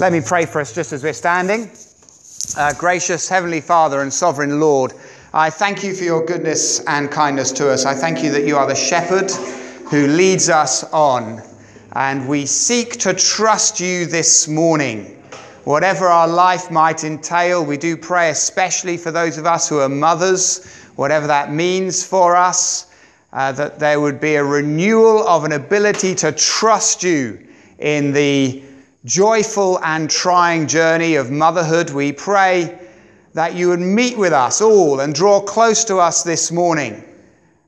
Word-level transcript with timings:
Let 0.00 0.12
me 0.12 0.20
pray 0.20 0.46
for 0.46 0.60
us 0.60 0.72
just 0.72 0.92
as 0.92 1.02
we're 1.02 1.12
standing. 1.12 1.68
Uh, 2.56 2.72
gracious 2.74 3.28
Heavenly 3.28 3.60
Father 3.60 4.02
and 4.02 4.14
Sovereign 4.14 4.60
Lord, 4.60 4.92
I 5.34 5.50
thank 5.50 5.82
you 5.82 5.92
for 5.92 6.04
your 6.04 6.24
goodness 6.24 6.78
and 6.84 7.10
kindness 7.10 7.50
to 7.52 7.68
us. 7.68 7.84
I 7.84 7.94
thank 7.94 8.22
you 8.22 8.30
that 8.30 8.46
you 8.46 8.56
are 8.56 8.68
the 8.68 8.76
shepherd 8.76 9.28
who 9.90 10.06
leads 10.06 10.48
us 10.48 10.84
on. 10.92 11.42
And 11.94 12.28
we 12.28 12.46
seek 12.46 12.98
to 13.00 13.12
trust 13.12 13.80
you 13.80 14.06
this 14.06 14.46
morning. 14.46 15.20
Whatever 15.64 16.06
our 16.06 16.28
life 16.28 16.70
might 16.70 17.02
entail, 17.02 17.64
we 17.64 17.76
do 17.76 17.96
pray 17.96 18.30
especially 18.30 18.96
for 18.96 19.10
those 19.10 19.36
of 19.36 19.46
us 19.46 19.68
who 19.68 19.80
are 19.80 19.88
mothers, 19.88 20.64
whatever 20.94 21.26
that 21.26 21.52
means 21.52 22.06
for 22.06 22.36
us, 22.36 22.87
uh, 23.32 23.52
that 23.52 23.78
there 23.78 24.00
would 24.00 24.20
be 24.20 24.36
a 24.36 24.44
renewal 24.44 25.26
of 25.26 25.44
an 25.44 25.52
ability 25.52 26.14
to 26.14 26.32
trust 26.32 27.02
you 27.02 27.46
in 27.78 28.12
the 28.12 28.62
joyful 29.04 29.78
and 29.84 30.10
trying 30.10 30.66
journey 30.66 31.14
of 31.14 31.30
motherhood, 31.30 31.90
we 31.90 32.12
pray 32.12 32.78
that 33.34 33.54
you 33.54 33.68
would 33.68 33.80
meet 33.80 34.18
with 34.18 34.32
us 34.32 34.60
all 34.60 35.00
and 35.00 35.14
draw 35.14 35.40
close 35.40 35.84
to 35.84 35.98
us 35.98 36.22
this 36.22 36.50
morning 36.50 37.04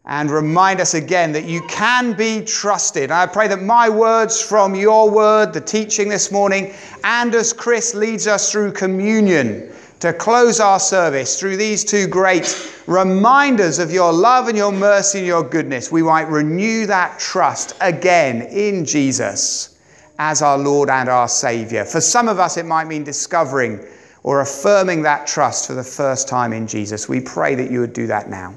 and 0.07 0.31
remind 0.31 0.81
us 0.81 0.95
again 0.95 1.31
that 1.33 1.45
you 1.45 1.63
can 1.69 2.15
be 2.15 2.45
trusted. 2.45 3.11
I 3.11 3.27
pray 3.27 3.47
that 3.49 3.63
my 3.63 3.89
words 3.89 4.41
from 4.41 4.75
your 4.75 5.11
word, 5.11 5.53
the 5.53 5.61
teaching 5.61 6.09
this 6.09 6.33
morning, 6.33 6.75
and 7.05 7.35
as 7.35 7.53
Chris 7.53 7.95
leads 7.95 8.27
us 8.27 8.51
through 8.51 8.73
communion 8.73 9.73
to 10.01 10.15
close 10.15 10.61
our 10.61 10.81
service 10.81 11.39
through 11.39 11.59
these 11.59 11.85
two 11.85 12.07
great 12.07 12.83
reminders 12.87 13.79
of 13.79 13.91
your 13.91 14.13
love 14.13 14.49
and 14.49 14.57
your 14.57 14.73
mercy 14.73 15.19
and 15.19 15.27
your 15.27 15.45
goodness, 15.45 15.93
we 15.93 16.03
might 16.03 16.29
renew 16.29 16.87
that 16.87 17.19
trust 17.21 17.77
again 17.81 18.43
in 18.43 18.85
Jesus 18.85 19.79
as 20.19 20.43
our 20.43 20.59
Lord 20.59 20.89
and 20.89 21.09
our 21.09 21.29
Savior. 21.29 21.85
For 21.85 22.01
some 22.01 22.29
of 22.29 22.39
us, 22.39 22.57
it 22.57 22.67
might 22.67 22.87
mean 22.87 23.05
discovering 23.05 23.87
or 24.23 24.41
affirming 24.41 25.03
that 25.03 25.27
trust 25.27 25.67
for 25.67 25.75
the 25.75 25.85
first 25.85 26.29
time 26.29 26.53
in 26.53 26.67
Jesus. 26.67 27.09
We 27.09 27.21
pray 27.21 27.55
that 27.55 27.71
you 27.71 27.81
would 27.81 27.93
do 27.93 28.07
that 28.07 28.29
now. 28.29 28.55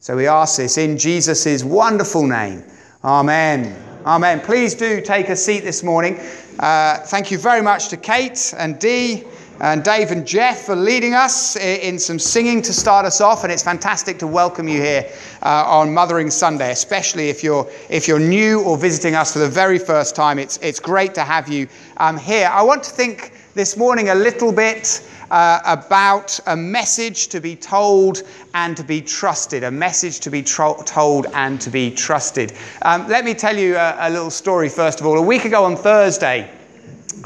So 0.00 0.16
we 0.16 0.26
ask 0.26 0.56
this 0.56 0.78
in 0.78 0.96
Jesus' 0.96 1.64
wonderful 1.64 2.26
name. 2.26 2.64
Amen. 3.04 3.76
Amen. 4.06 4.40
Please 4.40 4.74
do 4.74 5.00
take 5.00 5.28
a 5.28 5.36
seat 5.36 5.60
this 5.60 5.82
morning. 5.82 6.18
Uh, 6.58 6.98
thank 6.98 7.30
you 7.30 7.38
very 7.38 7.62
much 7.62 7.88
to 7.88 7.96
Kate 7.96 8.54
and 8.58 8.78
Dee 8.78 9.24
and 9.60 9.84
Dave 9.84 10.10
and 10.10 10.26
Jeff 10.26 10.62
for 10.66 10.74
leading 10.74 11.14
us 11.14 11.56
in 11.56 11.98
some 11.98 12.18
singing 12.18 12.60
to 12.62 12.72
start 12.72 13.06
us 13.06 13.20
off. 13.20 13.44
And 13.44 13.52
it's 13.52 13.62
fantastic 13.62 14.18
to 14.18 14.26
welcome 14.26 14.68
you 14.68 14.80
here 14.80 15.10
uh, 15.42 15.64
on 15.66 15.94
Mothering 15.94 16.30
Sunday, 16.30 16.72
especially 16.72 17.28
if 17.28 17.44
you're, 17.44 17.68
if 17.88 18.08
you're 18.08 18.18
new 18.18 18.62
or 18.62 18.76
visiting 18.76 19.14
us 19.14 19.32
for 19.32 19.38
the 19.38 19.48
very 19.48 19.78
first 19.78 20.16
time. 20.16 20.38
It's, 20.38 20.58
it's 20.58 20.80
great 20.80 21.14
to 21.14 21.22
have 21.22 21.48
you 21.48 21.68
um, 21.98 22.18
here. 22.18 22.48
I 22.52 22.62
want 22.62 22.82
to 22.84 22.90
think 22.90 23.32
this 23.54 23.76
morning 23.76 24.08
a 24.08 24.14
little 24.14 24.52
bit 24.52 25.06
uh, 25.30 25.60
about 25.64 26.38
a 26.46 26.56
message 26.56 27.28
to 27.28 27.40
be 27.40 27.54
told 27.54 28.22
and 28.54 28.76
to 28.76 28.82
be 28.82 29.00
trusted. 29.00 29.62
A 29.62 29.70
message 29.70 30.20
to 30.20 30.30
be 30.30 30.42
tro- 30.42 30.82
told 30.84 31.26
and 31.34 31.60
to 31.60 31.70
be 31.70 31.90
trusted. 31.90 32.52
Um, 32.82 33.08
let 33.08 33.24
me 33.24 33.34
tell 33.34 33.56
you 33.56 33.76
a, 33.76 33.96
a 34.00 34.10
little 34.10 34.30
story, 34.30 34.68
first 34.68 35.00
of 35.00 35.06
all. 35.06 35.16
A 35.18 35.22
week 35.22 35.44
ago 35.44 35.64
on 35.64 35.76
Thursday, 35.76 36.50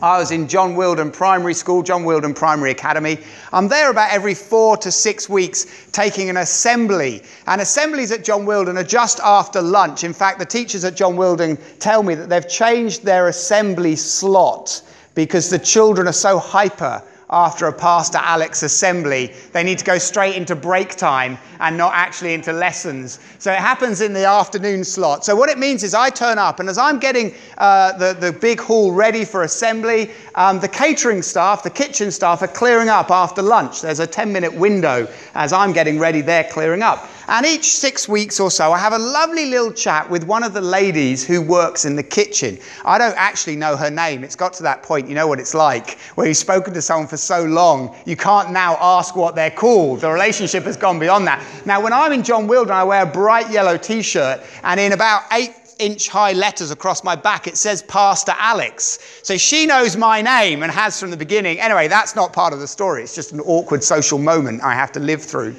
I 0.01 0.19
was 0.19 0.31
in 0.31 0.47
John 0.47 0.77
Wilden 0.77 1.11
Primary 1.11 1.55
School, 1.55 1.83
John 1.83 2.05
Wilden 2.05 2.33
Primary 2.33 2.71
Academy. 2.71 3.19
I'm 3.53 3.67
there 3.67 3.91
about 3.91 4.13
every 4.13 4.35
four 4.35 4.77
to 4.77 4.93
six 4.93 5.29
weeks 5.29 5.67
taking 5.91 6.31
an 6.31 6.37
assembly. 6.37 7.23
And 7.47 7.61
assemblies 7.61 8.13
at 8.13 8.23
John 8.23 8.47
Wilden 8.47 8.79
are 8.79 8.85
just 8.85 9.19
after 9.21 9.61
lunch. 9.61 10.05
In 10.05 10.13
fact, 10.13 10.39
the 10.39 10.47
teachers 10.47 10.85
at 10.85 10.95
John 10.95 11.17
Wilden 11.17 11.59
tell 11.81 12.05
me 12.05 12.15
that 12.15 12.29
they've 12.29 12.49
changed 12.49 13.05
their 13.05 13.27
assembly 13.27 13.97
slot 13.97 14.83
because 15.17 15.51
the 15.51 15.59
children 15.59 16.07
are 16.07 16.13
so 16.13 16.39
hyper 16.39 17.03
after 17.31 17.67
a 17.67 17.73
Pastor 17.73 18.19
Alex 18.19 18.63
assembly. 18.63 19.33
They 19.53 19.63
need 19.63 19.79
to 19.79 19.85
go 19.85 19.99
straight 19.99 20.37
into 20.37 20.57
break 20.57 20.97
time 20.97 21.39
and 21.61 21.77
not 21.77 21.93
actually 21.95 22.35
into 22.35 22.53
lessons. 22.53 23.19
So 23.39 23.53
it 23.53 23.59
happens 23.59 24.01
in 24.01 24.13
the 24.13 24.25
afternoon 24.25 24.85
slot. 24.85 25.25
So 25.25 25.37
what 25.37 25.51
it 25.51 25.59
means 25.59 25.83
is 25.83 25.95
I 25.95 26.11
turn 26.11 26.39
up, 26.39 26.61
and 26.61 26.69
as 26.69 26.79
I'm 26.79 26.99
getting 26.99 27.35
uh, 27.59 27.97
the, 27.99 28.15
the 28.19 28.33
big 28.33 28.61
hall 28.61 28.93
ready 28.93 29.25
for 29.25 29.43
assembly, 29.43 30.11
um, 30.35 30.61
the 30.61 30.69
catering 30.69 31.23
staff, 31.23 31.63
the 31.63 31.71
kitchen 31.71 32.11
staff 32.11 32.43
are 32.43 32.49
clearing 32.49 32.89
up 32.89 33.11
after 33.11 33.43
lunch. 33.43 33.83
There's 33.83 34.01
a 34.01 34.07
10 34.07 34.33
minute 34.33 34.55
window 34.55 35.09
as 35.35 35.53
I'm 35.53 35.73
getting 35.73 35.99
ready, 35.99 36.21
they're 36.21 36.45
clearing 36.45 36.83
up. 36.83 37.09
And 37.29 37.45
each 37.45 37.73
six 37.73 38.09
weeks 38.09 38.41
or 38.41 38.51
so, 38.51 38.73
I 38.73 38.79
have 38.79 38.95
a 38.95 38.99
lovely 38.99 39.51
little 39.51 39.71
chat 39.71 40.09
with 40.09 40.25
one 40.25 40.43
of 40.43 40.55
the 40.55 40.63
ladies 40.63 41.27
who 41.27 41.43
works 41.43 41.85
in 41.85 41.95
the 41.95 42.03
kitchen. 42.03 42.59
I 42.87 42.97
don't 42.97 43.17
actually 43.19 43.55
know 43.57 43.77
her 43.77 43.91
name. 43.91 44.25
It's 44.25 44.35
got 44.35 44.55
to 44.55 44.63
that 44.63 44.83
point, 44.83 45.09
you 45.09 45.15
know 45.15 45.27
what 45.27 45.39
it's 45.39 45.53
like, 45.53 45.99
where 46.15 46.27
you've 46.27 46.39
spoken 46.39 46.73
to 46.73 46.81
someone 46.81 47.07
for 47.07 47.19
so 47.19 47.45
long, 47.45 47.95
you 48.07 48.17
can't 48.17 48.51
now 48.51 48.79
ask 48.81 49.15
what 49.15 49.35
they're 49.35 49.51
called. 49.51 50.01
The 50.01 50.11
relationship 50.11 50.65
has 50.65 50.79
gone 50.79 50.99
beyond 50.99 51.27
that. 51.27 51.45
Now, 51.67 51.83
when 51.83 51.93
I'm 51.93 52.13
in 52.13 52.23
John 52.23 52.47
Wilden, 52.47 52.73
I 52.73 52.85
wear 52.85 53.03
a 53.03 53.07
bright 53.07 53.51
yellow 53.51 53.77
t 53.77 54.01
shirt, 54.01 54.43
and 54.65 54.81
in 54.81 54.93
about 54.93 55.25
eight 55.33 55.55
inch 55.79 56.09
high 56.09 56.33
letters 56.33 56.71
across 56.71 57.05
my 57.05 57.15
back, 57.17 57.47
it 57.47 57.57
says 57.57 57.83
Pastor 57.83 58.35
Alex. 58.37 58.99
So 59.23 59.37
she 59.37 59.67
knows 59.67 59.97
my 59.97 60.21
name 60.23 60.63
and 60.63 60.73
has 60.73 60.99
from 60.99 61.11
the 61.11 61.17
beginning. 61.17 61.61
Anyway, 61.61 61.89
that's 61.89 62.17
not 62.17 62.33
part 62.33 62.53
of 62.53 62.61
the 62.61 62.67
story. 62.67 63.03
It's 63.03 63.15
just 63.15 63.33
an 63.33 63.41
awkward 63.41 63.83
social 63.85 64.19
moment 64.19 64.63
I 64.63 64.75
have 64.75 64.93
to 64.93 65.01
live 65.01 65.23
through. 65.23 65.55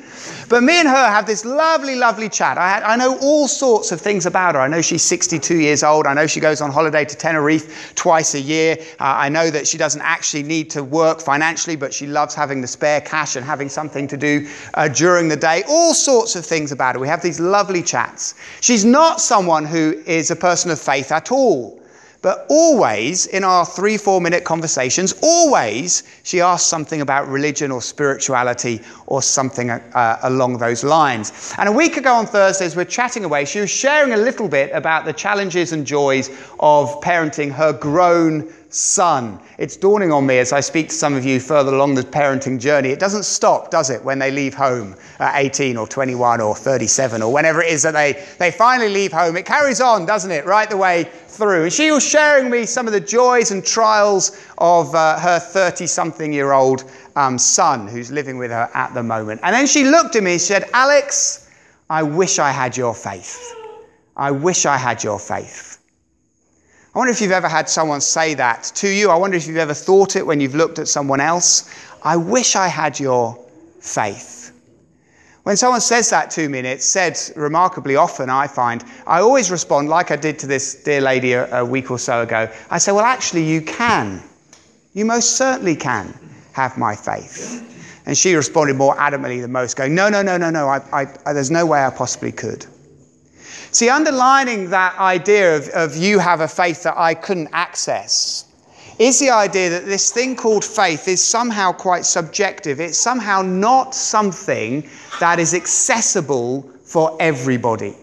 But 0.50 0.64
me 0.64 0.80
and 0.80 0.88
her 0.88 1.08
have 1.10 1.26
this 1.26 1.46
lovely, 1.46 1.96
lovely 1.96 2.28
chat. 2.28 2.58
I, 2.58 2.82
I 2.82 2.96
know 2.96 3.18
all 3.20 3.48
sorts 3.48 3.92
of 3.92 4.02
things 4.02 4.26
about 4.26 4.56
her. 4.56 4.62
I 4.62 4.68
know 4.68 4.82
she's 4.82 5.04
62 5.04 5.56
years 5.56 5.84
old. 5.84 6.08
I 6.08 6.14
know 6.14 6.28
she 6.28 6.40
goes 6.40 6.62
on 6.62 6.72
holiday 6.72 7.06
to 7.06 7.16
Tenerife 7.16 7.94
twice 7.96 8.34
a 8.34 8.42
year. 8.42 8.78
Uh, 9.00 9.16
I 9.18 9.30
know 9.30 9.50
that 9.50 9.68
she 9.68 9.78
doesn't 9.78 10.02
actually 10.02 10.44
need 10.44 10.70
to 10.72 10.84
work 10.84 11.22
financially, 11.22 11.76
but 11.76 11.94
she 11.94 12.08
loves 12.08 12.34
having 12.36 12.62
the 12.62 12.68
spare 12.68 13.02
cash 13.02 13.36
and 13.36 13.46
having 13.46 13.70
something 13.70 14.08
to 14.08 14.18
do 14.18 14.50
uh, 14.74 14.88
during 14.88 15.28
the 15.28 15.38
day. 15.38 15.64
All 15.70 15.94
sorts 15.94 16.36
of 16.36 16.46
things 16.46 16.72
about 16.72 16.96
her. 16.96 17.02
We 17.02 17.08
have 17.08 17.22
these 17.22 17.40
lovely 17.40 17.84
chats. 17.84 18.36
She's 18.62 18.84
not 18.84 19.22
someone 19.22 19.66
who 19.66 20.02
is 20.10 20.32
a 20.32 20.36
person 20.36 20.72
of 20.72 20.80
faith 20.80 21.12
at 21.12 21.32
all. 21.32 21.80
But 22.22 22.48
always, 22.50 23.28
in 23.28 23.46
our 23.46 23.66
three, 23.66 23.96
four 23.96 24.20
minute 24.20 24.44
conversations, 24.44 25.14
always 25.24 26.04
she 26.24 26.42
asks 26.42 26.68
something 26.68 27.00
about 27.00 27.30
religion 27.30 27.72
or 27.72 27.82
spirituality 27.82 28.82
or 29.08 29.22
something 29.22 29.70
uh, 29.70 30.20
along 30.24 30.58
those 30.58 30.84
lines. 30.84 31.54
And 31.58 31.70
a 31.70 31.72
week 31.72 31.96
ago 31.96 32.14
on 32.14 32.26
Thursdays, 32.26 32.76
we're 32.76 32.84
chatting 32.84 33.24
away. 33.24 33.46
She 33.46 33.62
was 33.62 33.70
sharing 33.70 34.12
a 34.14 34.18
little 34.18 34.50
bit 34.50 34.72
about 34.74 35.06
the 35.06 35.14
challenges 35.14 35.72
and 35.72 35.88
joys 35.88 36.30
of 36.60 37.00
parenting 37.00 37.52
her 37.52 37.72
grown 37.72 38.54
son. 38.70 39.40
It's 39.58 39.76
dawning 39.76 40.12
on 40.12 40.26
me 40.26 40.38
as 40.38 40.54
I 40.54 40.60
speak 40.60 40.90
to 40.90 40.96
some 40.96 41.16
of 41.16 41.26
you 41.26 41.40
further 41.40 41.74
along 41.74 41.96
the 41.96 42.04
parenting 42.04 42.60
journey. 42.60 42.90
It 42.90 43.00
doesn't 43.00 43.24
stop, 43.24 43.72
does 43.72 43.90
it, 43.90 44.04
when 44.04 44.20
they 44.20 44.32
leave 44.32 44.54
home 44.54 44.96
at 45.20 45.40
18 45.40 45.76
or 45.76 45.88
21 45.88 46.40
or 46.40 46.56
37 46.56 47.22
or 47.22 47.34
whenever 47.34 47.62
it 47.62 47.70
is 47.72 47.82
that 47.84 47.94
they, 47.94 48.26
they 48.38 48.52
finally 48.52 48.90
leave 48.90 49.12
home. 49.12 49.38
It 49.38 49.46
carries 49.46 49.82
on, 49.82 50.06
doesn't 50.06 50.32
it, 50.32 50.46
right 50.46 50.70
the 50.70 50.78
way 50.78 51.04
through. 51.28 51.64
And 51.64 51.74
she 51.74 51.92
was 51.92 52.08
sharing 52.08 52.50
me 52.50 52.66
some 52.66 52.86
of 52.86 52.94
the 52.94 53.00
joys 53.00 53.52
and 53.52 53.66
trials 53.66 54.40
of 54.60 54.94
uh, 54.94 55.20
her 55.20 55.40
30 55.40 55.88
something 55.88 56.32
year 56.32 56.52
old 56.52 56.90
um, 57.16 57.38
son 57.38 57.88
who's 57.88 58.12
living 58.12 58.38
with 58.38 58.52
her 58.52 58.70
at 58.74 58.94
the 58.94 59.04
moment. 59.04 59.42
And 59.44 59.56
then 59.56 59.66
she 59.68 59.84
looked 59.84 60.16
at 60.16 60.24
me 60.24 60.34
and 60.34 60.42
said, 60.42 60.70
Alex, 60.74 61.50
I 61.90 62.04
wish 62.04 62.38
I 62.38 62.52
had 62.52 62.78
your 62.78 62.94
faith. 62.94 63.56
I 64.16 64.32
wish 64.32 64.66
I 64.66 64.78
had 64.78 65.04
your 65.04 65.18
faith. 65.18 65.69
I 67.00 67.02
wonder 67.02 67.14
if 67.14 67.22
you've 67.22 67.32
ever 67.32 67.48
had 67.48 67.70
someone 67.70 68.02
say 68.02 68.34
that 68.34 68.74
to 68.76 68.90
you. 68.90 69.10
I 69.10 69.16
wonder 69.16 69.38
if 69.38 69.48
you've 69.48 69.56
ever 69.56 69.74
thought 69.74 70.18
it 70.18 70.28
when 70.28 70.42
you've 70.42 70.54
looked 70.54 70.80
at 70.80 70.90
someone 70.90 71.22
else. 71.22 71.74
I 72.04 72.18
wish 72.18 72.58
I 72.58 72.68
had 72.68 73.00
your 73.00 73.42
faith. 73.80 74.52
When 75.44 75.56
someone 75.56 75.80
says 75.80 76.10
that 76.10 76.30
to 76.32 76.50
me, 76.50 76.58
and 76.58 76.68
it's 76.68 76.84
said 76.84 77.18
remarkably 77.38 77.96
often, 77.96 78.30
I 78.30 78.48
find, 78.48 78.84
I 79.08 79.22
always 79.22 79.50
respond 79.50 79.88
like 79.88 80.12
I 80.12 80.18
did 80.18 80.38
to 80.40 80.48
this 80.48 80.84
dear 80.84 81.00
lady 81.00 81.32
a, 81.32 81.62
a 81.62 81.64
week 81.64 81.90
or 81.90 81.98
so 81.98 82.24
ago. 82.24 82.52
I 82.70 82.78
say, 82.80 82.92
Well, 82.92 83.06
actually, 83.06 83.46
you 83.46 83.62
can. 83.62 84.22
You 84.92 85.06
most 85.06 85.38
certainly 85.38 85.78
can 85.78 86.14
have 86.52 86.78
my 86.78 86.98
faith. 86.98 87.64
And 88.08 88.18
she 88.18 88.36
responded 88.36 88.76
more 88.76 88.96
adamantly 88.98 89.40
than 89.40 89.54
most, 89.54 89.78
going, 89.78 89.96
No, 89.96 90.10
no, 90.10 90.22
no, 90.22 90.36
no, 90.36 90.50
no, 90.50 90.68
I, 90.68 90.82
I, 90.92 91.32
there's 91.32 91.50
no 91.50 91.66
way 91.66 91.82
I 91.82 91.92
possibly 91.92 92.34
could. 92.34 92.66
See, 93.72 93.88
underlining 93.90 94.72
that 94.72 94.98
idea 94.98 95.56
of, 95.56 95.70
of 95.70 95.96
you 95.96 96.18
have 96.18 96.42
a 96.42 96.48
faith 96.48 96.84
that 96.84 96.98
I 96.98 97.14
couldn't 97.14 97.50
access 97.54 98.46
is 98.98 99.20
the 99.20 99.30
idea 99.30 99.70
that 99.70 99.86
this 99.86 100.12
thing 100.12 100.36
called 100.36 100.66
faith 100.66 101.08
is 101.08 101.24
somehow 101.24 101.72
quite 101.72 102.06
subjective. 102.06 102.80
It's 102.80 102.98
somehow 102.98 103.44
not 103.44 103.94
something 103.94 104.90
that 105.20 105.40
is 105.40 105.54
accessible 105.54 106.64
for 106.84 107.16
everybody. 107.20 107.96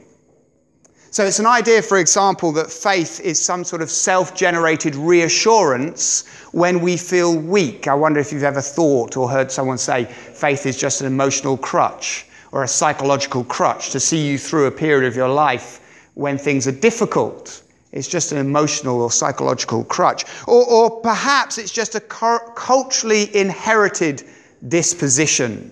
So 1.11 1.25
it's 1.25 1.39
an 1.39 1.47
idea, 1.47 1.83
for 1.83 1.99
example, 1.99 2.53
that 2.53 2.71
faith 2.71 3.21
is 3.21 3.43
some 3.43 3.65
sort 3.65 3.83
of 3.83 3.91
self 3.91 4.37
generated 4.37 4.95
reassurance 4.95 6.29
when 6.53 6.81
we 6.81 6.97
feel 6.97 7.37
weak. 7.37 7.89
I 7.89 7.95
wonder 7.95 8.21
if 8.21 8.33
you've 8.33 8.45
ever 8.45 8.61
thought 8.61 9.17
or 9.17 9.29
heard 9.29 9.51
someone 9.51 9.79
say 9.79 10.05
faith 10.05 10.65
is 10.65 10.77
just 10.77 11.01
an 11.01 11.07
emotional 11.07 11.57
crutch 11.57 12.27
or 12.53 12.63
a 12.63 12.69
psychological 12.69 13.45
crutch 13.45 13.91
to 13.91 14.01
see 14.01 14.27
you 14.27 14.39
through 14.39 14.67
a 14.67 14.71
period 14.71 15.07
of 15.07 15.17
your 15.17 15.29
life 15.29 15.81
when 16.15 16.39
things 16.39 16.67
are 16.67 16.73
difficult. 16.73 17.63
It's 17.93 18.09
just 18.09 18.33
an 18.33 18.39
emotional 18.39 19.01
or 19.01 19.11
psychological 19.11 19.85
crutch. 19.85 20.25
Or, 20.47 20.65
or 20.67 21.01
perhaps 21.01 21.59
it's 21.59 21.73
just 21.73 21.95
a 21.95 22.01
culturally 22.01 23.35
inherited 23.35 24.23
disposition. 24.69 25.71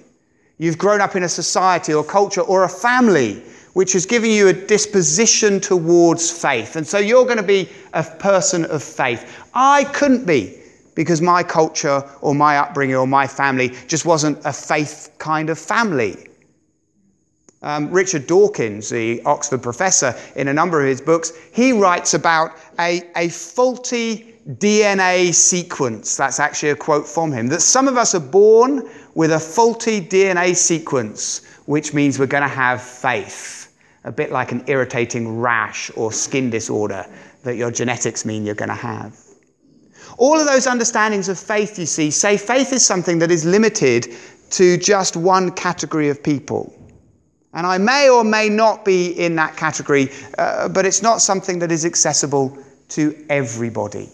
You've 0.58 0.78
grown 0.78 1.00
up 1.00 1.16
in 1.16 1.24
a 1.24 1.28
society 1.28 1.92
or 1.92 2.04
culture 2.04 2.40
or 2.40 2.64
a 2.64 2.68
family 2.68 3.42
which 3.74 3.92
has 3.92 4.06
given 4.06 4.30
you 4.30 4.48
a 4.48 4.52
disposition 4.52 5.60
towards 5.60 6.30
faith. 6.30 6.76
And 6.76 6.86
so 6.86 6.98
you're 6.98 7.24
going 7.24 7.38
to 7.38 7.42
be 7.42 7.68
a 7.92 8.04
person 8.04 8.64
of 8.66 8.82
faith. 8.82 9.44
I 9.52 9.84
couldn't 9.84 10.24
be 10.24 10.60
because 10.94 11.20
my 11.20 11.42
culture 11.42 12.08
or 12.20 12.34
my 12.34 12.58
upbringing 12.58 12.94
or 12.94 13.06
my 13.06 13.26
family 13.26 13.70
just 13.88 14.06
wasn't 14.06 14.38
a 14.44 14.52
faith 14.52 15.10
kind 15.18 15.50
of 15.50 15.58
family. 15.58 16.28
Um, 17.64 17.90
Richard 17.90 18.26
Dawkins, 18.26 18.90
the 18.90 19.22
Oxford 19.24 19.62
professor, 19.62 20.14
in 20.36 20.48
a 20.48 20.52
number 20.52 20.82
of 20.82 20.86
his 20.86 21.00
books, 21.00 21.32
he 21.50 21.72
writes 21.72 22.12
about 22.12 22.58
a, 22.78 23.10
a 23.16 23.30
faulty 23.30 24.34
DNA 24.58 25.32
sequence. 25.32 26.14
That's 26.14 26.38
actually 26.38 26.68
a 26.68 26.76
quote 26.76 27.08
from 27.08 27.32
him. 27.32 27.46
That 27.46 27.62
some 27.62 27.88
of 27.88 27.96
us 27.96 28.14
are 28.14 28.20
born 28.20 28.86
with 29.14 29.32
a 29.32 29.40
faulty 29.40 30.02
DNA 30.02 30.54
sequence, 30.54 31.42
which 31.64 31.94
means 31.94 32.18
we're 32.18 32.26
going 32.26 32.42
to 32.42 32.54
have 32.54 32.82
faith. 32.82 33.74
A 34.04 34.12
bit 34.12 34.30
like 34.30 34.52
an 34.52 34.62
irritating 34.66 35.38
rash 35.40 35.90
or 35.96 36.12
skin 36.12 36.50
disorder 36.50 37.06
that 37.44 37.56
your 37.56 37.70
genetics 37.70 38.26
mean 38.26 38.44
you're 38.44 38.54
going 38.54 38.68
to 38.68 38.74
have. 38.74 39.18
All 40.18 40.38
of 40.38 40.46
those 40.46 40.66
understandings 40.66 41.30
of 41.30 41.38
faith, 41.38 41.78
you 41.78 41.86
see, 41.86 42.10
say 42.10 42.36
faith 42.36 42.74
is 42.74 42.84
something 42.84 43.18
that 43.20 43.30
is 43.30 43.46
limited 43.46 44.08
to 44.50 44.76
just 44.76 45.16
one 45.16 45.50
category 45.50 46.10
of 46.10 46.22
people. 46.22 46.78
And 47.54 47.66
I 47.66 47.78
may 47.78 48.08
or 48.10 48.24
may 48.24 48.48
not 48.48 48.84
be 48.84 49.12
in 49.12 49.36
that 49.36 49.56
category, 49.56 50.10
uh, 50.38 50.68
but 50.68 50.84
it's 50.84 51.02
not 51.02 51.22
something 51.22 51.60
that 51.60 51.70
is 51.70 51.84
accessible 51.84 52.58
to 52.90 53.24
everybody. 53.30 54.08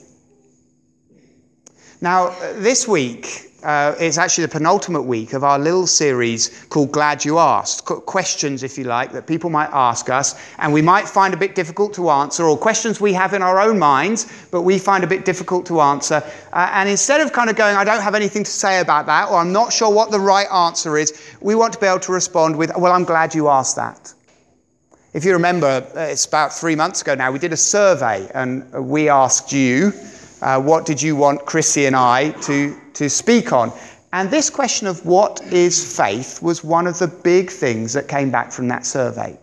Now, 2.00 2.28
uh, 2.28 2.52
this 2.54 2.87
week, 2.87 3.50
uh, 3.62 3.94
it's 3.98 4.18
actually 4.18 4.46
the 4.46 4.52
penultimate 4.52 5.04
week 5.04 5.32
of 5.32 5.44
our 5.44 5.58
little 5.58 5.86
series 5.86 6.64
called 6.68 6.92
Glad 6.92 7.24
You 7.24 7.38
Asked. 7.38 7.84
Questions, 7.84 8.62
if 8.62 8.78
you 8.78 8.84
like, 8.84 9.12
that 9.12 9.26
people 9.26 9.50
might 9.50 9.70
ask 9.72 10.08
us, 10.08 10.40
and 10.58 10.72
we 10.72 10.82
might 10.82 11.08
find 11.08 11.34
a 11.34 11.36
bit 11.36 11.54
difficult 11.54 11.92
to 11.94 12.10
answer, 12.10 12.44
or 12.44 12.56
questions 12.56 13.00
we 13.00 13.12
have 13.12 13.34
in 13.34 13.42
our 13.42 13.60
own 13.60 13.78
minds, 13.78 14.30
but 14.50 14.62
we 14.62 14.78
find 14.78 15.04
a 15.04 15.06
bit 15.06 15.24
difficult 15.24 15.66
to 15.66 15.80
answer. 15.80 16.22
Uh, 16.52 16.70
and 16.72 16.88
instead 16.88 17.20
of 17.20 17.32
kind 17.32 17.50
of 17.50 17.56
going, 17.56 17.76
I 17.76 17.84
don't 17.84 18.02
have 18.02 18.14
anything 18.14 18.44
to 18.44 18.50
say 18.50 18.80
about 18.80 19.06
that, 19.06 19.28
or 19.30 19.36
I'm 19.36 19.52
not 19.52 19.72
sure 19.72 19.92
what 19.92 20.10
the 20.10 20.20
right 20.20 20.50
answer 20.52 20.96
is, 20.96 21.12
we 21.40 21.54
want 21.54 21.72
to 21.72 21.80
be 21.80 21.86
able 21.86 22.00
to 22.00 22.12
respond 22.12 22.56
with, 22.56 22.70
Well, 22.76 22.92
I'm 22.92 23.04
glad 23.04 23.34
you 23.34 23.48
asked 23.48 23.76
that. 23.76 24.14
If 25.12 25.24
you 25.24 25.32
remember, 25.32 25.84
uh, 25.96 26.00
it's 26.00 26.24
about 26.24 26.52
three 26.52 26.76
months 26.76 27.02
ago 27.02 27.16
now, 27.16 27.32
we 27.32 27.40
did 27.40 27.52
a 27.52 27.56
survey 27.56 28.30
and 28.32 28.70
we 28.72 29.08
asked 29.08 29.52
you, 29.52 29.92
uh, 30.42 30.60
what 30.60 30.87
did 30.87 31.00
you 31.00 31.16
want 31.16 31.44
Chrissy 31.46 31.87
and 31.87 31.96
I 31.96 32.31
to, 32.42 32.76
to 32.94 33.10
speak 33.10 33.52
on? 33.52 33.72
And 34.12 34.31
this 34.31 34.50
question 34.50 34.87
of 34.87 35.04
what 35.06 35.40
is 35.52 35.96
faith 35.96 36.42
was 36.42 36.64
one 36.64 36.87
of 36.87 36.98
the 36.98 37.06
big 37.06 37.50
things 37.50 37.92
that 37.92 38.08
came 38.08 38.31
back 38.31 38.50
from 38.50 38.66
that 38.69 38.84
survey. 38.84 39.38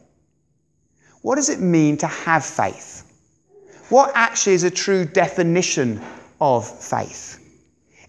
What 1.21 1.35
does 1.35 1.49
it 1.49 1.59
mean 1.59 1.97
to 1.97 2.07
have 2.07 2.45
faith? 2.45 3.03
What 3.89 4.11
actually 4.15 4.53
is 4.53 4.63
a 4.63 4.71
true 4.71 5.05
definition 5.05 6.01
of 6.41 6.67
faith? 6.67 7.43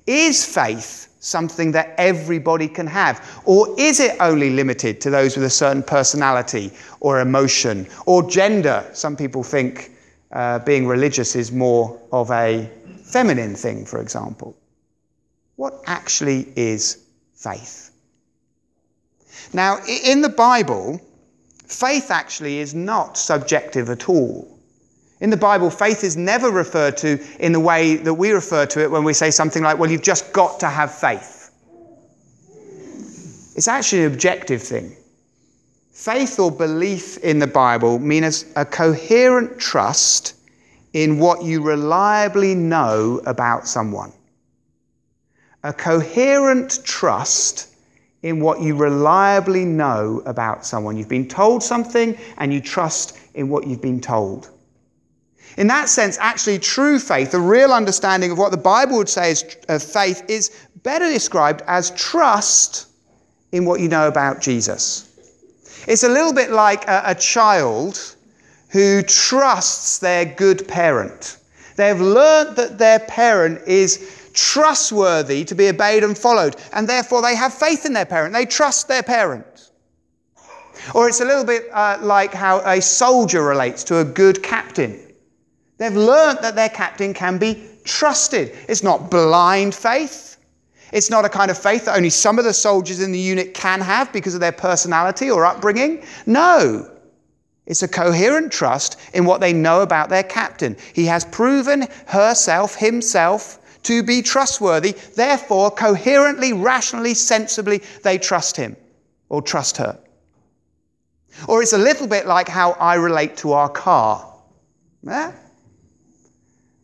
Is 0.07 0.45
faith 0.45 1.15
something 1.21 1.71
that 1.73 1.95
everybody 1.99 2.67
can 2.69 2.87
have? 2.87 3.43
Or 3.45 3.75
is 3.79 4.01
it 4.01 4.17
only 4.21 4.51
limited 4.51 5.01
to 5.03 5.11
those 5.11 5.37
with 5.37 5.45
a 5.45 5.51
certain 5.51 5.83
personality 5.83 6.73
or 7.01 7.21
emotion 7.21 7.87
or 8.07 8.29
gender? 8.29 8.85
Some 8.93 9.17
people 9.17 9.43
think 9.43 9.93
uh, 10.33 10.59
being 10.61 10.87
religious 10.87 11.37
is 11.37 11.53
more 11.53 12.01
of 12.13 12.31
a 12.31 12.71
feminine 13.09 13.55
thing, 13.55 13.85
for 13.85 14.01
example. 14.01 14.57
What 15.57 15.83
actually 15.87 16.53
is 16.57 17.05
faith? 17.35 17.91
Now, 19.53 19.79
in 19.87 20.21
the 20.21 20.29
Bible, 20.29 21.01
faith 21.67 22.11
actually 22.11 22.59
is 22.59 22.75
not 22.75 23.17
subjective 23.17 23.91
at 23.91 24.09
all. 24.09 24.59
In 25.21 25.31
the 25.31 25.37
Bible, 25.37 25.71
faith 25.71 26.05
is 26.05 26.17
never 26.17 26.51
referred 26.51 26.97
to 26.99 27.19
in 27.41 27.53
the 27.53 27.61
way 27.61 27.97
that 27.97 28.15
we 28.15 28.31
refer 28.31 28.67
to 28.67 28.83
it 28.83 28.91
when 28.91 29.05
we 29.05 29.13
say 29.13 29.31
something 29.31 29.63
like, 29.63 29.79
well, 29.79 29.91
you've 29.91 30.03
just 30.03 30.33
got 30.33 30.61
to 30.61 30.69
have 30.69 30.95
faith. 30.95 31.51
It's 33.57 33.67
actually 33.67 34.05
an 34.05 34.13
objective 34.13 34.63
thing. 34.63 34.97
Faith 35.91 36.39
or 36.39 36.53
belief 36.53 37.19
in 37.19 37.41
the 37.41 37.47
Bible 37.49 37.99
means 37.99 38.45
a 38.55 38.65
coherent 38.65 39.59
trust 39.59 40.35
in 40.99 41.21
what 41.21 41.45
you 41.45 41.63
reliably 41.63 42.57
know 42.57 43.21
about 43.25 43.69
someone. 43.69 44.13
A 45.63 45.73
coherent 45.73 46.81
trust 46.83 47.69
in 48.23 48.41
what 48.41 48.61
you 48.61 48.75
reliably 48.75 49.65
know 49.65 50.21
about 50.27 50.67
someone. 50.67 50.97
You've 50.97 51.09
been 51.09 51.29
told 51.29 51.63
something 51.63 52.19
and 52.39 52.53
you 52.53 52.61
trust 52.61 53.17
in 53.35 53.49
what 53.49 53.65
you've 53.65 53.81
been 53.81 54.01
told. 54.01 54.51
In 55.57 55.69
that 55.69 55.89
sense, 55.89 56.19
actually, 56.19 56.59
true 56.59 56.99
faith, 56.99 57.31
the 57.31 57.39
real 57.39 57.73
understanding 57.73 58.33
of 58.33 58.39
what 58.39 58.51
the 58.51 58.57
Bible 58.57 58.97
would 58.97 59.09
say 59.09 59.31
is 59.31 59.57
of 59.69 59.81
faith, 59.81 60.25
is 60.29 60.51
better 60.83 61.09
described 61.09 61.63
as 61.69 61.93
trust 61.93 62.89
in 63.53 63.65
what 63.65 63.79
you 63.79 63.89
know 63.89 64.09
about 64.09 64.41
Jesus. 64.41 65.05
It's 65.87 66.03
a 66.03 66.09
little 66.09 66.33
bit 66.33 66.51
like 66.51 66.89
a, 66.89 67.03
a 67.07 67.15
child 67.15 68.17
who 68.69 69.03
trusts 69.03 69.99
their 69.99 70.25
good 70.25 70.67
parent. 70.69 71.39
They've 71.77 72.01
learnt 72.01 72.57
that 72.57 72.79
their 72.79 72.99
parent 72.99 73.67
is 73.67 74.31
trustworthy 74.35 75.45
to 75.45 75.55
be 75.55 75.69
obeyed 75.69 76.05
and 76.05 76.17
followed, 76.17 76.57
and 76.73 76.89
therefore 76.89 77.23
they 77.23 77.35
have 77.37 77.55
faith 77.55 77.87
in 77.87 77.93
their 77.93 78.07
parent. 78.07 78.35
They 78.35 78.47
trust 78.47 78.89
their 78.89 79.03
parent. 79.03 79.71
Or 80.95 81.09
it's 81.09 81.21
a 81.21 81.25
little 81.25 81.45
bit 81.45 81.65
uh, 81.73 81.99
like 82.01 82.33
how 82.33 82.61
a 82.61 82.81
soldier 82.81 83.43
relates 83.43 83.85
to 83.85 83.99
a 83.99 84.05
good 84.05 84.43
captain. 84.43 85.01
They've 85.79 85.95
learnt 85.95 86.43
that 86.43 86.55
their 86.55 86.69
captain 86.69 87.15
can 87.15 87.39
be 87.39 87.69
trusted. 87.85 88.57
It's 88.69 88.83
not 88.83 89.11
blind 89.11 89.75
faith. 89.75 90.37
It's 90.93 91.11
not 91.11 91.25
a 91.25 91.29
kind 91.29 91.51
of 91.51 91.59
faith 91.59 91.85
that 91.85 91.97
only 91.97 92.11
some 92.11 92.39
of 92.39 92.45
the 92.45 92.53
soldiers 92.53 93.01
in 93.01 93.13
the 93.13 93.19
unit 93.19 93.55
can 93.55 93.81
have 93.81 94.13
because 94.13 94.35
of 94.35 94.41
their 94.41 94.53
personality 94.53 95.31
or 95.31 95.45
upbringing. 95.45 96.05
No. 96.27 96.91
It's 97.69 97.83
a 97.83 97.89
coherent 97.89 98.51
trust 98.51 98.99
in 99.13 99.27
what 99.27 99.43
they 99.43 99.53
know 99.53 99.83
about 99.83 100.09
their 100.09 100.23
captain. 100.23 100.75
He 100.95 101.05
has 101.05 101.27
proven 101.27 101.87
herself, 102.07 102.75
himself, 102.75 103.59
to 103.83 104.03
be 104.03 104.23
trustworthy. 104.23 104.93
Therefore, 105.15 105.71
coherently, 105.71 106.55
rationally, 106.55 107.13
sensibly, 107.13 107.83
they 108.03 108.17
trust 108.17 108.57
him 108.57 108.75
or 109.29 109.43
trust 109.43 109.77
her. 109.77 110.01
Or 111.47 111.63
it's 111.63 111.75
a 111.75 111.79
little 111.79 112.07
bit 112.07 112.27
like 112.27 112.49
how 112.49 112.73
I 112.73 112.95
relate 112.95 113.37
to 113.39 113.53
our 113.53 113.69
car, 113.69 114.35
eh? 115.07 115.33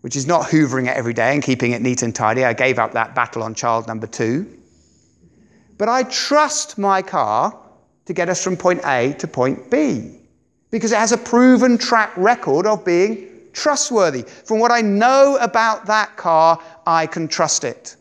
which 0.03 0.17
is 0.17 0.27
not 0.27 0.45
hoovering 0.49 0.87
it 0.87 0.97
every 0.99 1.15
day 1.15 1.33
and 1.33 1.43
keeping 1.43 1.73
it 1.73 1.81
neat 1.81 2.03
and 2.03 2.15
tidy. 2.15 2.45
I 2.45 2.53
gave 2.53 2.79
up 2.79 2.93
that 2.93 3.15
battle 3.15 3.43
on 3.43 3.55
child 3.55 3.87
number 3.87 4.07
two. 4.07 4.59
But 5.79 5.89
I 5.89 6.03
trust 6.03 6.77
my 6.77 7.01
car 7.01 7.59
to 8.05 8.13
get 8.13 8.29
us 8.29 8.45
from 8.45 8.59
point 8.59 8.83
A 8.85 9.15
to 9.15 9.27
point 9.27 9.71
B 9.71 10.21
because 10.71 10.93
it 10.93 10.99
has 10.99 11.13
a 11.13 11.19
proven 11.19 11.79
track 11.79 12.13
record 12.17 12.67
of 12.67 12.85
being 12.85 13.29
trustworthy. 13.53 14.23
From 14.23 14.59
what 14.59 14.71
I 14.71 14.81
know 14.81 15.39
about 15.41 15.87
that 15.87 16.17
car, 16.17 16.61
I 16.87 17.07
can 17.07 17.29
trust 17.29 17.65
it. 17.65 17.97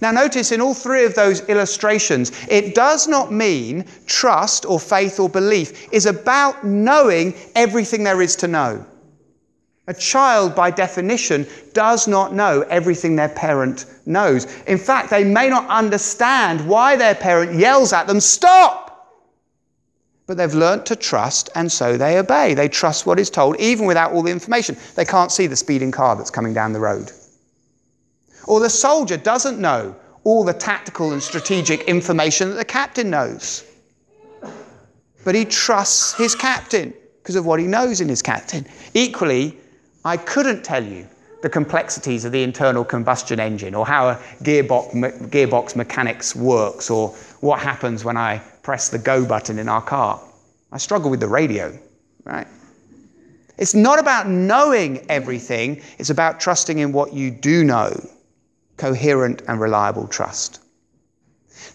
Now, 0.00 0.12
notice 0.12 0.52
in 0.52 0.60
all 0.60 0.74
three 0.74 1.04
of 1.04 1.14
those 1.14 1.40
illustrations, 1.48 2.32
it 2.48 2.74
does 2.74 3.08
not 3.08 3.32
mean 3.32 3.84
trust 4.06 4.64
or 4.64 4.80
faith 4.80 5.18
or 5.20 5.28
belief 5.28 5.92
is 5.92 6.06
about 6.06 6.64
knowing 6.64 7.34
everything 7.54 8.04
there 8.04 8.22
is 8.22 8.36
to 8.36 8.48
know. 8.48 8.84
A 9.88 9.94
child, 9.94 10.54
by 10.54 10.70
definition, 10.70 11.46
does 11.72 12.06
not 12.06 12.32
know 12.32 12.62
everything 12.70 13.16
their 13.16 13.28
parent 13.28 13.86
knows. 14.06 14.46
In 14.62 14.78
fact, 14.78 15.10
they 15.10 15.24
may 15.24 15.48
not 15.48 15.68
understand 15.68 16.66
why 16.68 16.94
their 16.94 17.16
parent 17.16 17.58
yells 17.58 17.92
at 17.92 18.06
them, 18.06 18.20
Stop! 18.20 18.81
But 20.32 20.38
they've 20.38 20.54
learnt 20.54 20.86
to 20.86 20.96
trust, 20.96 21.50
and 21.54 21.70
so 21.70 21.98
they 21.98 22.18
obey. 22.18 22.54
They 22.54 22.66
trust 22.66 23.04
what 23.04 23.20
is 23.20 23.28
told, 23.28 23.60
even 23.60 23.84
without 23.84 24.12
all 24.12 24.22
the 24.22 24.32
information. 24.32 24.78
They 24.94 25.04
can't 25.04 25.30
see 25.30 25.46
the 25.46 25.56
speeding 25.56 25.90
car 25.90 26.16
that's 26.16 26.30
coming 26.30 26.54
down 26.54 26.72
the 26.72 26.80
road. 26.80 27.12
Or 28.46 28.58
the 28.58 28.70
soldier 28.70 29.18
doesn't 29.18 29.58
know 29.58 29.94
all 30.24 30.42
the 30.42 30.54
tactical 30.54 31.12
and 31.12 31.22
strategic 31.22 31.82
information 31.82 32.48
that 32.48 32.54
the 32.54 32.64
captain 32.64 33.10
knows. 33.10 33.62
But 35.22 35.34
he 35.34 35.44
trusts 35.44 36.14
his 36.14 36.34
captain 36.34 36.94
because 37.18 37.36
of 37.36 37.44
what 37.44 37.60
he 37.60 37.66
knows 37.66 38.00
in 38.00 38.08
his 38.08 38.22
captain. 38.22 38.66
Equally, 38.94 39.58
I 40.02 40.16
couldn't 40.16 40.64
tell 40.64 40.82
you 40.82 41.06
the 41.42 41.50
complexities 41.50 42.24
of 42.24 42.32
the 42.32 42.42
internal 42.42 42.86
combustion 42.86 43.38
engine 43.38 43.74
or 43.74 43.84
how 43.84 44.08
a 44.08 44.14
gearbox, 44.42 45.28
gearbox 45.28 45.76
mechanics 45.76 46.34
works 46.34 46.88
or 46.88 47.10
what 47.40 47.60
happens 47.60 48.02
when 48.02 48.16
I 48.16 48.40
press 48.62 48.88
the 48.88 48.98
go 48.98 49.24
button 49.26 49.58
in 49.58 49.68
our 49.68 49.82
car. 49.82 50.20
I 50.70 50.78
struggle 50.78 51.10
with 51.10 51.20
the 51.20 51.28
radio, 51.28 51.78
right? 52.24 52.46
It's 53.58 53.74
not 53.74 53.98
about 53.98 54.28
knowing 54.28 55.04
everything, 55.10 55.82
it's 55.98 56.10
about 56.10 56.40
trusting 56.40 56.78
in 56.78 56.92
what 56.92 57.12
you 57.12 57.30
do 57.30 57.64
know. 57.64 57.92
Coherent 58.78 59.42
and 59.46 59.60
reliable 59.60 60.08
trust. 60.08 60.60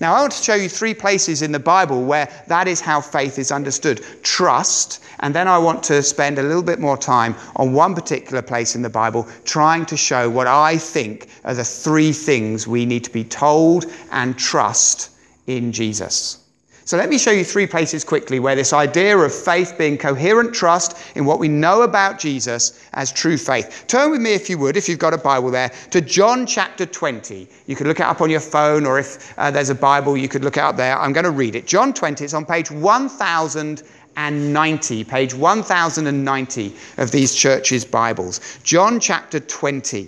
Now, 0.01 0.15
I 0.15 0.21
want 0.21 0.33
to 0.33 0.43
show 0.43 0.55
you 0.55 0.67
three 0.67 0.93
places 0.93 1.41
in 1.41 1.51
the 1.51 1.59
Bible 1.59 2.03
where 2.03 2.27
that 2.47 2.67
is 2.67 2.81
how 2.81 2.99
faith 2.99 3.39
is 3.39 3.51
understood 3.51 4.03
trust, 4.23 5.03
and 5.19 5.33
then 5.33 5.47
I 5.47 5.57
want 5.57 5.83
to 5.83 6.03
spend 6.03 6.39
a 6.39 6.43
little 6.43 6.63
bit 6.63 6.79
more 6.79 6.97
time 6.97 7.35
on 7.55 7.73
one 7.73 7.95
particular 7.95 8.41
place 8.41 8.75
in 8.75 8.81
the 8.81 8.89
Bible, 8.89 9.27
trying 9.45 9.85
to 9.85 9.95
show 9.95 10.29
what 10.29 10.47
I 10.47 10.77
think 10.77 11.29
are 11.45 11.53
the 11.53 11.63
three 11.63 12.11
things 12.11 12.67
we 12.67 12.85
need 12.85 13.03
to 13.05 13.11
be 13.11 13.23
told 13.23 13.85
and 14.11 14.37
trust 14.37 15.11
in 15.45 15.71
Jesus. 15.71 16.46
So 16.87 16.95
let 16.95 17.09
me 17.09 17.17
show 17.17 17.31
you 17.31 17.43
three 17.43 17.67
places 17.67 18.05
quickly 18.05 18.39
where 18.39 18.55
this 18.55 18.71
idea 18.71 19.17
of 19.17 19.35
faith 19.35 19.77
being 19.77 19.97
coherent 19.97 20.53
trust 20.53 20.97
in 21.17 21.25
what 21.25 21.37
we 21.37 21.49
know 21.49 21.81
about 21.81 22.17
Jesus 22.17 22.81
as 22.93 23.11
true 23.11 23.35
faith. 23.35 23.83
Turn 23.87 24.09
with 24.09 24.21
me, 24.21 24.33
if 24.33 24.49
you 24.49 24.57
would, 24.59 24.77
if 24.77 24.87
you've 24.87 24.97
got 24.97 25.13
a 25.13 25.17
Bible 25.17 25.51
there, 25.51 25.69
to 25.91 25.99
John 25.99 26.45
chapter 26.45 26.85
20. 26.85 27.45
You 27.65 27.75
could 27.75 27.87
look 27.87 27.99
it 27.99 28.05
up 28.05 28.21
on 28.21 28.29
your 28.29 28.39
phone, 28.39 28.85
or 28.85 28.99
if 28.99 29.37
uh, 29.37 29.51
there's 29.51 29.69
a 29.69 29.75
Bible, 29.75 30.15
you 30.15 30.29
could 30.29 30.45
look 30.45 30.57
up 30.57 30.77
there. 30.77 30.97
I'm 30.97 31.11
going 31.11 31.25
to 31.25 31.31
read 31.31 31.55
it. 31.55 31.67
John 31.67 31.93
20, 31.93 32.23
it's 32.23 32.33
on 32.33 32.45
page 32.45 32.71
1090, 32.71 35.03
page 35.03 35.33
1090 35.33 36.73
of 36.99 37.11
these 37.11 37.35
churches' 37.35 37.83
Bibles. 37.83 38.59
John 38.63 39.01
chapter 39.01 39.41
20. 39.41 40.07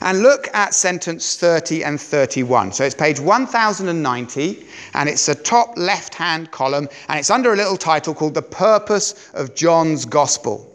And 0.00 0.22
look 0.22 0.48
at 0.54 0.74
sentence 0.74 1.36
30 1.36 1.84
and 1.84 2.00
31. 2.00 2.72
So 2.72 2.84
it's 2.84 2.94
page 2.94 3.20
1090, 3.20 4.66
and 4.94 5.08
it's 5.08 5.26
the 5.26 5.34
top 5.34 5.76
left 5.76 6.14
hand 6.14 6.50
column, 6.50 6.88
and 7.08 7.18
it's 7.18 7.30
under 7.30 7.52
a 7.52 7.56
little 7.56 7.76
title 7.76 8.14
called 8.14 8.34
The 8.34 8.42
Purpose 8.42 9.30
of 9.34 9.54
John's 9.54 10.04
Gospel. 10.04 10.74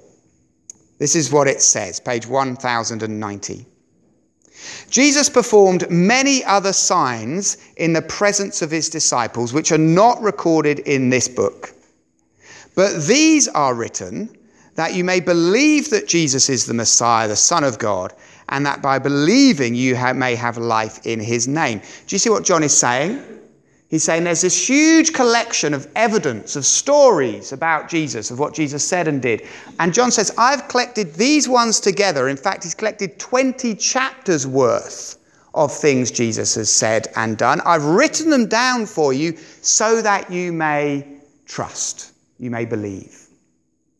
This 1.00 1.16
is 1.16 1.32
what 1.32 1.48
it 1.48 1.62
says, 1.62 2.00
page 2.00 2.28
1090. 2.28 3.66
Jesus 4.90 5.30
performed 5.30 5.90
many 5.90 6.44
other 6.46 6.72
signs 6.72 7.58
in 7.76 7.92
the 7.92 8.02
presence 8.02 8.62
of 8.62 8.72
his 8.72 8.88
disciples, 8.88 9.52
which 9.52 9.72
are 9.74 9.78
not 9.78 10.22
recorded 10.22 10.80
in 10.80 11.10
this 11.10 11.28
book. 11.28 11.74
But 12.76 13.06
these 13.06 13.50
are 13.50 13.76
written 13.76 14.38
that 14.76 14.94
you 14.94 15.04
may 15.04 15.20
believe 15.20 15.90
that 15.90 16.08
Jesus 16.08 16.50
is 16.50 16.66
the 16.66 16.74
Messiah, 16.74 17.28
the 17.28 17.36
Son 17.36 17.64
of 17.64 17.78
God 17.78 18.14
and 18.50 18.66
that 18.66 18.82
by 18.82 19.00
believing 19.00 19.76
you 19.76 19.96
may 20.16 20.36
have 20.36 20.58
life 20.58 21.06
in 21.06 21.20
his 21.20 21.48
name. 21.48 21.80
Do 21.80 22.16
you 22.16 22.20
see 22.20 22.30
what 22.30 22.44
John 22.44 22.64
is 22.64 22.78
saying? 22.78 23.24
He's 23.90 24.04
saying 24.04 24.24
there's 24.24 24.42
this 24.42 24.68
huge 24.68 25.14
collection 25.14 25.74
of 25.76 25.88
evidence, 25.96 26.56
of 26.56 26.66
stories 26.66 27.52
about 27.52 27.90
Jesus, 27.90 28.32
of 28.32 28.40
what 28.40 28.56
Jesus 28.56 28.84
said 28.84 29.08
and 29.08 29.22
did. 29.22 29.44
And 29.80 29.94
John 29.94 30.10
says, 30.10 30.34
I've 30.36 30.68
collected 30.68 31.14
these 31.14 31.48
ones 31.48 31.80
together. 31.80 32.28
In 32.28 32.36
fact, 32.36 32.64
he's 32.64 32.74
collected 32.74 33.20
20 33.20 33.76
chapters 33.76 34.48
worth 34.48 35.20
of 35.54 35.72
things 35.72 36.10
Jesus 36.10 36.56
has 36.56 36.72
said 36.72 37.10
and 37.16 37.38
done. 37.38 37.62
I've 37.66 37.86
written 37.86 38.32
them 38.32 38.48
down 38.48 38.88
for 38.88 39.14
you 39.14 39.38
so 39.62 40.02
that 40.02 40.32
you 40.32 40.52
may 40.52 41.06
trust, 41.46 42.14
you 42.40 42.50
may 42.50 42.66
believe. 42.66 43.28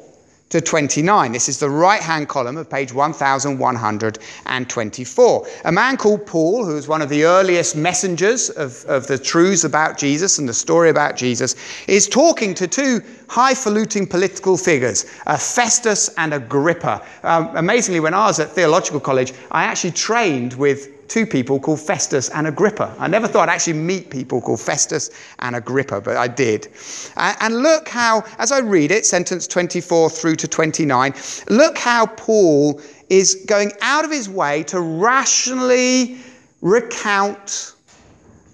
to 0.49 0.59
29. 0.59 1.31
This 1.31 1.47
is 1.47 1.59
the 1.59 1.69
right 1.69 2.01
hand 2.01 2.27
column 2.27 2.57
of 2.57 2.67
page 2.69 2.91
1124. 2.91 5.47
A 5.65 5.71
man 5.71 5.95
called 5.95 6.25
Paul, 6.25 6.65
who 6.65 6.73
was 6.73 6.87
one 6.87 7.03
of 7.03 7.09
the 7.09 7.23
earliest 7.23 7.75
messengers 7.75 8.49
of, 8.49 8.83
of 8.85 9.05
the 9.07 9.17
truths 9.17 9.63
about 9.63 9.97
Jesus 9.97 10.37
and 10.39 10.49
the 10.49 10.53
story 10.53 10.89
about 10.89 11.15
Jesus, 11.15 11.55
is 11.87 12.07
talking 12.07 12.55
to 12.55 12.67
two 12.67 13.01
highfalutin 13.27 14.07
political 14.07 14.57
figures, 14.57 15.05
a 15.27 15.37
Festus 15.37 16.09
and 16.17 16.33
Agrippa. 16.33 17.05
Um, 17.23 17.55
amazingly, 17.55 17.99
when 17.99 18.15
I 18.15 18.25
was 18.25 18.39
at 18.39 18.49
theological 18.49 18.99
college, 18.99 19.33
I 19.51 19.65
actually 19.65 19.91
trained 19.91 20.53
with 20.53 20.98
two 21.09 21.25
people 21.25 21.59
called 21.59 21.79
Festus 21.79 22.29
and 22.29 22.47
Agrippa. 22.47 22.95
I 22.99 23.07
never 23.07 23.27
thought 23.27 23.49
I'd 23.49 23.53
actually 23.53 23.73
meet 23.73 24.09
people 24.09 24.39
called 24.39 24.61
Festus 24.61 25.09
and 25.39 25.55
Agrippa, 25.55 25.99
but 26.01 26.15
I 26.15 26.27
did. 26.27 26.69
And 27.17 27.63
look 27.63 27.89
how, 27.89 28.23
as 28.37 28.51
I 28.51 28.59
read 28.59 28.91
it, 28.91 29.05
sentence 29.05 29.47
24 29.47 30.11
through 30.11 30.35
to 30.35 30.47
29, 30.47 31.13
look 31.49 31.77
how 31.77 32.05
Paul 32.05 32.79
is 33.09 33.43
going 33.47 33.71
out 33.81 34.05
of 34.05 34.11
his 34.11 34.29
way 34.29 34.63
to 34.63 34.79
rationally 34.79 36.19
recount 36.61 37.73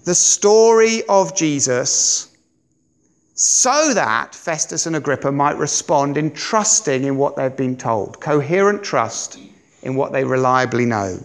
the 0.04 0.14
story 0.14 1.02
of 1.08 1.36
Jesus 1.36 2.32
so 3.34 3.92
that 3.92 4.34
Festus 4.34 4.86
and 4.86 4.96
Agrippa 4.96 5.30
might 5.30 5.58
respond 5.58 6.16
in 6.16 6.30
trusting 6.30 7.04
in 7.04 7.18
what 7.18 7.36
they've 7.36 7.56
been 7.56 7.76
told, 7.76 8.18
coherent 8.18 8.82
trust 8.82 9.38
in 9.82 9.94
what 9.94 10.12
they 10.12 10.24
reliably 10.24 10.86
know. 10.86 11.18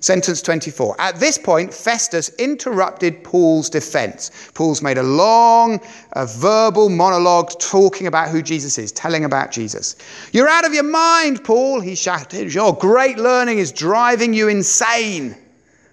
Sentence 0.00 0.40
24. 0.40 0.96
At 0.98 1.20
this 1.20 1.36
point, 1.36 1.72
Festus 1.72 2.30
interrupted 2.38 3.22
Paul's 3.22 3.68
defense. 3.68 4.50
Paul's 4.54 4.80
made 4.80 4.96
a 4.96 5.02
long 5.02 5.78
a 6.12 6.26
verbal 6.26 6.88
monologue 6.88 7.50
talking 7.60 8.06
about 8.06 8.30
who 8.30 8.40
Jesus 8.40 8.78
is, 8.78 8.92
telling 8.92 9.24
about 9.24 9.50
Jesus. 9.50 9.96
You're 10.32 10.48
out 10.48 10.66
of 10.66 10.72
your 10.72 10.84
mind, 10.84 11.44
Paul, 11.44 11.80
he 11.80 11.94
shouted. 11.94 12.52
Your 12.52 12.74
great 12.74 13.18
learning 13.18 13.58
is 13.58 13.72
driving 13.72 14.32
you 14.32 14.48
insane. 14.48 15.36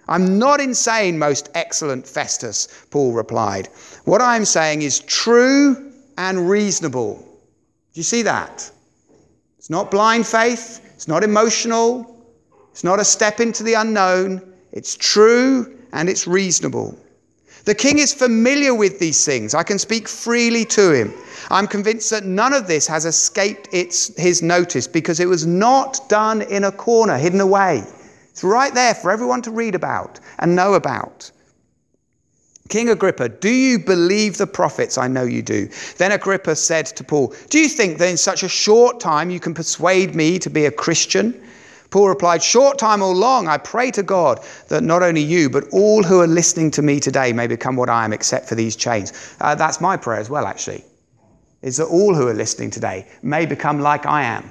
I'm 0.08 0.38
not 0.38 0.58
insane, 0.58 1.18
most 1.18 1.50
excellent 1.54 2.06
Festus, 2.08 2.86
Paul 2.90 3.12
replied. 3.12 3.68
What 4.04 4.22
I'm 4.22 4.46
saying 4.46 4.80
is 4.80 5.00
true 5.00 5.92
and 6.16 6.48
reasonable. 6.48 7.16
Do 7.92 8.00
you 8.00 8.04
see 8.04 8.22
that? 8.22 8.70
It's 9.58 9.68
not 9.68 9.90
blind 9.90 10.26
faith, 10.26 10.80
it's 10.94 11.08
not 11.08 11.22
emotional, 11.22 12.17
it's 12.70 12.84
not 12.84 13.00
a 13.00 13.04
step 13.04 13.40
into 13.40 13.62
the 13.62 13.74
unknown, 13.74 14.42
it's 14.72 14.96
true 14.96 15.78
and 15.92 16.08
it's 16.08 16.26
reasonable. 16.26 16.98
The 17.64 17.74
king 17.74 17.98
is 17.98 18.14
familiar 18.14 18.74
with 18.74 18.98
these 18.98 19.24
things. 19.24 19.54
I 19.54 19.62
can 19.62 19.78
speak 19.78 20.08
freely 20.08 20.64
to 20.66 20.92
him. 20.92 21.12
I'm 21.50 21.66
convinced 21.66 22.08
that 22.10 22.24
none 22.24 22.54
of 22.54 22.66
this 22.66 22.86
has 22.86 23.04
escaped 23.04 23.68
its, 23.72 24.16
his 24.16 24.42
notice 24.42 24.86
because 24.86 25.20
it 25.20 25.28
was 25.28 25.46
not 25.46 26.08
done 26.08 26.42
in 26.42 26.64
a 26.64 26.72
corner, 26.72 27.18
hidden 27.18 27.40
away. 27.40 27.84
It's 28.30 28.44
right 28.44 28.72
there 28.72 28.94
for 28.94 29.10
everyone 29.10 29.42
to 29.42 29.50
read 29.50 29.74
about 29.74 30.20
and 30.38 30.56
know 30.56 30.74
about. 30.74 31.30
King 32.68 32.90
Agrippa, 32.90 33.30
do 33.30 33.50
you 33.50 33.78
believe 33.78 34.36
the 34.36 34.46
prophets? 34.46 34.98
I 34.98 35.08
know 35.08 35.24
you 35.24 35.42
do. 35.42 35.68
Then 35.96 36.12
Agrippa 36.12 36.54
said 36.54 36.86
to 36.86 37.04
Paul, 37.04 37.34
Do 37.48 37.58
you 37.58 37.68
think 37.68 37.98
that 37.98 38.08
in 38.08 38.16
such 38.16 38.42
a 38.42 38.48
short 38.48 39.00
time 39.00 39.30
you 39.30 39.40
can 39.40 39.54
persuade 39.54 40.14
me 40.14 40.38
to 40.38 40.50
be 40.50 40.66
a 40.66 40.70
Christian? 40.70 41.38
Paul 41.90 42.08
replied, 42.08 42.42
Short 42.42 42.78
time 42.78 43.02
or 43.02 43.14
long, 43.14 43.48
I 43.48 43.56
pray 43.56 43.90
to 43.92 44.02
God 44.02 44.40
that 44.68 44.82
not 44.82 45.02
only 45.02 45.22
you, 45.22 45.48
but 45.48 45.64
all 45.72 46.02
who 46.02 46.20
are 46.20 46.26
listening 46.26 46.70
to 46.72 46.82
me 46.82 47.00
today 47.00 47.32
may 47.32 47.46
become 47.46 47.76
what 47.76 47.88
I 47.88 48.04
am, 48.04 48.12
except 48.12 48.48
for 48.48 48.54
these 48.54 48.76
chains. 48.76 49.12
Uh, 49.40 49.54
that's 49.54 49.80
my 49.80 49.96
prayer 49.96 50.20
as 50.20 50.28
well, 50.28 50.46
actually, 50.46 50.84
is 51.62 51.78
that 51.78 51.86
all 51.86 52.14
who 52.14 52.28
are 52.28 52.34
listening 52.34 52.70
today 52.70 53.06
may 53.22 53.46
become 53.46 53.80
like 53.80 54.04
I 54.04 54.22
am, 54.22 54.50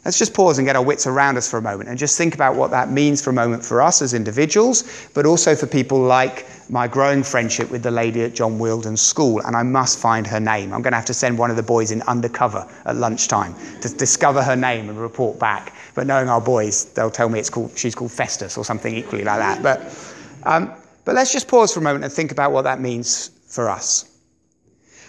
Let's 0.05 0.17
just 0.17 0.33
pause 0.33 0.57
and 0.57 0.65
get 0.65 0.77
our 0.77 0.83
wits 0.83 1.07
around 1.07 1.37
us 1.37 1.49
for 1.49 1.57
a 1.57 1.61
moment 1.61 1.89
and 1.89 1.97
just 1.97 2.17
think 2.17 2.33
about 2.33 2.55
what 2.55 2.71
that 2.71 2.89
means 2.89 3.21
for 3.21 3.31
a 3.31 3.33
moment 3.33 3.65
for 3.65 3.81
us 3.81 4.01
as 4.01 4.13
individuals, 4.13 5.09
but 5.13 5.25
also 5.25 5.55
for 5.55 5.67
people 5.67 5.99
like 5.99 6.47
my 6.69 6.87
growing 6.87 7.21
friendship 7.21 7.69
with 7.69 7.83
the 7.83 7.91
lady 7.91 8.21
at 8.23 8.33
John 8.33 8.59
Wealden's 8.59 9.01
school, 9.01 9.41
and 9.41 9.55
I 9.55 9.63
must 9.63 9.99
find 9.99 10.25
her 10.27 10.39
name. 10.39 10.73
I'm 10.73 10.81
going 10.81 10.93
to 10.93 10.97
have 10.97 11.05
to 11.05 11.13
send 11.13 11.37
one 11.37 11.49
of 11.49 11.57
the 11.57 11.63
boys 11.63 11.91
in 11.91 12.01
undercover 12.03 12.67
at 12.85 12.95
lunchtime 12.95 13.55
to 13.81 13.89
discover 13.89 14.41
her 14.41 14.55
name 14.55 14.87
and 14.87 14.99
report 14.99 15.37
back. 15.37 15.75
But 15.95 16.07
knowing 16.07 16.29
our 16.29 16.41
boys, 16.41 16.85
they'll 16.93 17.11
tell 17.11 17.27
me 17.27 17.39
it's 17.39 17.49
called, 17.49 17.77
she's 17.77 17.95
called 17.95 18.11
Festus 18.11 18.57
or 18.57 18.63
something 18.63 18.95
equally 18.95 19.25
like 19.25 19.39
that. 19.39 19.61
But, 19.63 20.13
um, 20.43 20.71
but 21.03 21.15
let's 21.15 21.33
just 21.33 21.47
pause 21.47 21.73
for 21.73 21.81
a 21.81 21.83
moment 21.83 22.05
and 22.05 22.13
think 22.13 22.31
about 22.31 22.51
what 22.51 22.61
that 22.63 22.79
means 22.79 23.31
for 23.47 23.69
us. 23.69 24.08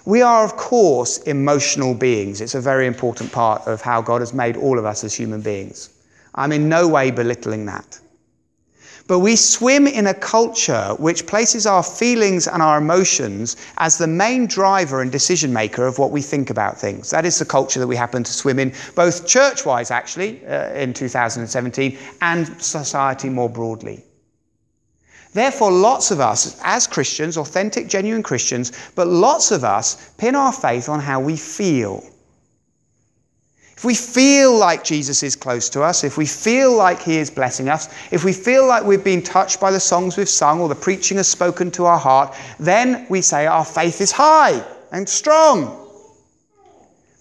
We 0.04 0.22
are, 0.22 0.44
of 0.44 0.56
course, 0.56 1.18
emotional 1.18 1.94
beings. 1.94 2.40
It's 2.40 2.54
a 2.54 2.60
very 2.60 2.86
important 2.86 3.32
part 3.32 3.66
of 3.66 3.82
how 3.82 4.00
God 4.00 4.20
has 4.20 4.32
made 4.32 4.56
all 4.56 4.78
of 4.78 4.84
us 4.84 5.04
as 5.04 5.14
human 5.14 5.42
beings. 5.42 5.90
I'm 6.34 6.52
in 6.52 6.68
no 6.68 6.88
way 6.88 7.10
belittling 7.10 7.66
that. 7.66 8.00
But 9.10 9.18
we 9.18 9.34
swim 9.34 9.88
in 9.88 10.06
a 10.06 10.14
culture 10.14 10.94
which 10.98 11.26
places 11.26 11.66
our 11.66 11.82
feelings 11.82 12.46
and 12.46 12.62
our 12.62 12.78
emotions 12.78 13.56
as 13.78 13.98
the 13.98 14.06
main 14.06 14.46
driver 14.46 15.02
and 15.02 15.10
decision 15.10 15.52
maker 15.52 15.84
of 15.84 15.98
what 15.98 16.12
we 16.12 16.22
think 16.22 16.48
about 16.48 16.78
things. 16.78 17.10
That 17.10 17.26
is 17.26 17.38
the 17.40 17.44
culture 17.44 17.80
that 17.80 17.88
we 17.88 17.96
happen 17.96 18.22
to 18.22 18.32
swim 18.32 18.60
in, 18.60 18.72
both 18.94 19.26
church 19.26 19.66
wise, 19.66 19.90
actually, 19.90 20.46
uh, 20.46 20.72
in 20.74 20.94
2017, 20.94 21.98
and 22.22 22.62
society 22.62 23.28
more 23.28 23.48
broadly. 23.48 24.04
Therefore, 25.32 25.70
lots 25.70 26.10
of 26.10 26.20
us, 26.20 26.60
as 26.64 26.86
Christians, 26.86 27.36
authentic, 27.36 27.88
genuine 27.88 28.22
Christians, 28.22 28.72
but 28.94 29.06
lots 29.06 29.52
of 29.52 29.62
us 29.62 30.10
pin 30.18 30.34
our 30.34 30.52
faith 30.52 30.88
on 30.88 30.98
how 30.98 31.20
we 31.20 31.36
feel. 31.36 32.02
If 33.76 33.84
we 33.84 33.94
feel 33.94 34.58
like 34.58 34.84
Jesus 34.84 35.22
is 35.22 35.34
close 35.34 35.70
to 35.70 35.82
us, 35.82 36.04
if 36.04 36.18
we 36.18 36.26
feel 36.26 36.76
like 36.76 37.00
He 37.00 37.16
is 37.16 37.30
blessing 37.30 37.68
us, 37.68 37.88
if 38.10 38.24
we 38.24 38.32
feel 38.32 38.66
like 38.66 38.84
we've 38.84 39.02
been 39.02 39.22
touched 39.22 39.58
by 39.58 39.70
the 39.70 39.80
songs 39.80 40.16
we've 40.16 40.28
sung 40.28 40.60
or 40.60 40.68
the 40.68 40.74
preaching 40.74 41.16
has 41.16 41.28
spoken 41.28 41.70
to 41.70 41.86
our 41.86 41.98
heart, 41.98 42.34
then 42.58 43.06
we 43.08 43.22
say 43.22 43.46
our 43.46 43.64
faith 43.64 44.00
is 44.00 44.12
high 44.12 44.62
and 44.92 45.08
strong. 45.08 45.89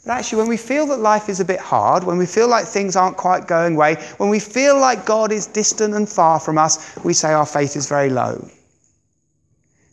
Actually, 0.10 0.40
when 0.40 0.48
we 0.48 0.58
feel 0.58 0.88
that 0.88 1.00
life 1.00 1.30
is 1.30 1.40
a 1.40 1.46
bit 1.46 1.60
hard, 1.60 2.04
when 2.04 2.18
we 2.18 2.26
feel 2.26 2.48
like 2.48 2.66
things 2.66 2.96
aren't 2.96 3.16
quite 3.16 3.48
going 3.48 3.76
way, 3.76 3.96
when 4.18 4.30
we 4.30 4.40
feel 4.40 4.80
like 4.80 5.06
God 5.06 5.32
is 5.32 5.46
distant 5.46 5.94
and 5.94 6.10
far 6.10 6.40
from 6.40 6.58
us, 6.58 6.98
we 7.04 7.14
say 7.14 7.32
our 7.32 7.46
faith 7.46 7.76
is 7.76 7.88
very 7.88 8.10
low. 8.10 8.50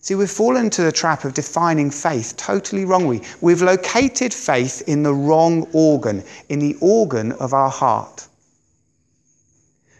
See, 0.00 0.14
we've 0.14 0.30
fallen 0.30 0.66
into 0.66 0.82
the 0.82 0.92
trap 0.92 1.24
of 1.24 1.34
defining 1.34 1.90
faith 1.90 2.34
totally 2.36 2.84
wrongly. 2.84 3.22
We've 3.40 3.60
located 3.60 4.32
faith 4.32 4.82
in 4.86 5.02
the 5.02 5.12
wrong 5.12 5.66
organ, 5.72 6.22
in 6.48 6.60
the 6.60 6.76
organ 6.80 7.32
of 7.32 7.52
our 7.52 7.70
heart. 7.70 8.26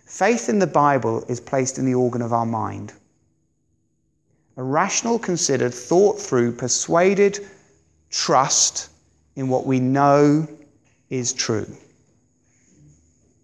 Faith 0.05 0.48
in 0.48 0.61
the 0.61 0.66
Bible 0.66 1.24
is 1.29 1.40
placed 1.40 1.79
in 1.79 1.85
the 1.85 1.94
organ 1.94 2.22
of 2.22 2.33
our 2.33 2.46
mind. 2.46 2.92
A 4.57 4.62
rational, 4.62 5.18
considered, 5.18 5.74
thought 5.74 6.18
through, 6.18 6.52
persuaded 6.52 7.46
trust 8.09 8.88
in 9.37 9.49
what 9.49 9.66
we 9.66 9.79
know 9.79 10.49
is 11.11 11.33
true, 11.33 11.66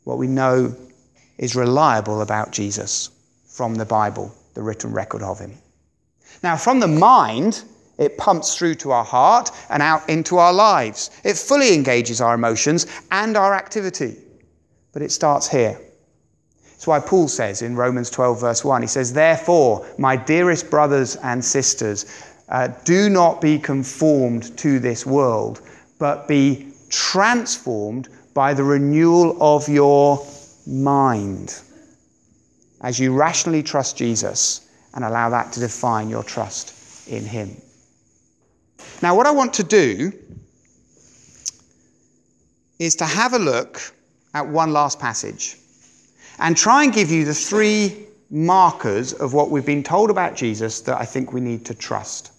what 0.04 0.18
we 0.18 0.26
know 0.26 0.74
is 1.38 1.54
reliable 1.54 2.22
about 2.22 2.50
Jesus 2.50 3.10
from 3.46 3.74
the 3.74 3.84
Bible, 3.84 4.34
the 4.54 4.62
written 4.62 4.92
record 4.92 5.22
of 5.22 5.38
him. 5.38 5.52
Now, 6.42 6.56
from 6.56 6.80
the 6.80 6.88
mind, 6.88 7.62
it 7.98 8.18
pumps 8.18 8.56
through 8.56 8.76
to 8.76 8.90
our 8.90 9.04
heart 9.04 9.50
and 9.68 9.82
out 9.82 10.08
into 10.08 10.38
our 10.38 10.52
lives. 10.52 11.10
It 11.24 11.36
fully 11.36 11.74
engages 11.74 12.20
our 12.20 12.34
emotions 12.34 12.86
and 13.10 13.36
our 13.36 13.54
activity. 13.54 14.16
But 14.92 15.02
it 15.02 15.12
starts 15.12 15.48
here. 15.48 15.78
That's 16.64 16.86
why 16.86 16.98
Paul 17.00 17.28
says 17.28 17.62
in 17.62 17.76
Romans 17.76 18.10
12, 18.10 18.40
verse 18.40 18.64
1, 18.64 18.82
he 18.82 18.88
says, 18.88 19.12
Therefore, 19.12 19.86
my 19.98 20.16
dearest 20.16 20.68
brothers 20.68 21.16
and 21.16 21.44
sisters, 21.44 22.06
uh, 22.48 22.68
do 22.84 23.08
not 23.08 23.40
be 23.40 23.58
conformed 23.58 24.56
to 24.58 24.78
this 24.78 25.06
world, 25.06 25.62
but 26.02 26.26
be 26.26 26.66
transformed 26.88 28.08
by 28.34 28.52
the 28.52 28.64
renewal 28.64 29.40
of 29.40 29.68
your 29.68 30.26
mind. 30.66 31.62
As 32.80 32.98
you 32.98 33.14
rationally 33.14 33.62
trust 33.62 33.96
Jesus 33.96 34.68
and 34.94 35.04
allow 35.04 35.30
that 35.30 35.52
to 35.52 35.60
define 35.60 36.10
your 36.10 36.24
trust 36.24 37.06
in 37.06 37.24
Him. 37.24 37.56
Now, 39.00 39.14
what 39.14 39.28
I 39.28 39.30
want 39.30 39.54
to 39.54 39.62
do 39.62 40.12
is 42.80 42.96
to 42.96 43.04
have 43.04 43.34
a 43.34 43.38
look 43.38 43.80
at 44.34 44.44
one 44.44 44.72
last 44.72 44.98
passage 44.98 45.56
and 46.40 46.56
try 46.56 46.82
and 46.82 46.92
give 46.92 47.12
you 47.12 47.24
the 47.24 47.32
three 47.32 48.08
markers 48.28 49.12
of 49.12 49.34
what 49.34 49.50
we've 49.52 49.64
been 49.64 49.84
told 49.84 50.10
about 50.10 50.34
Jesus 50.34 50.80
that 50.80 51.00
I 51.00 51.04
think 51.04 51.32
we 51.32 51.40
need 51.40 51.64
to 51.66 51.74
trust. 51.74 52.32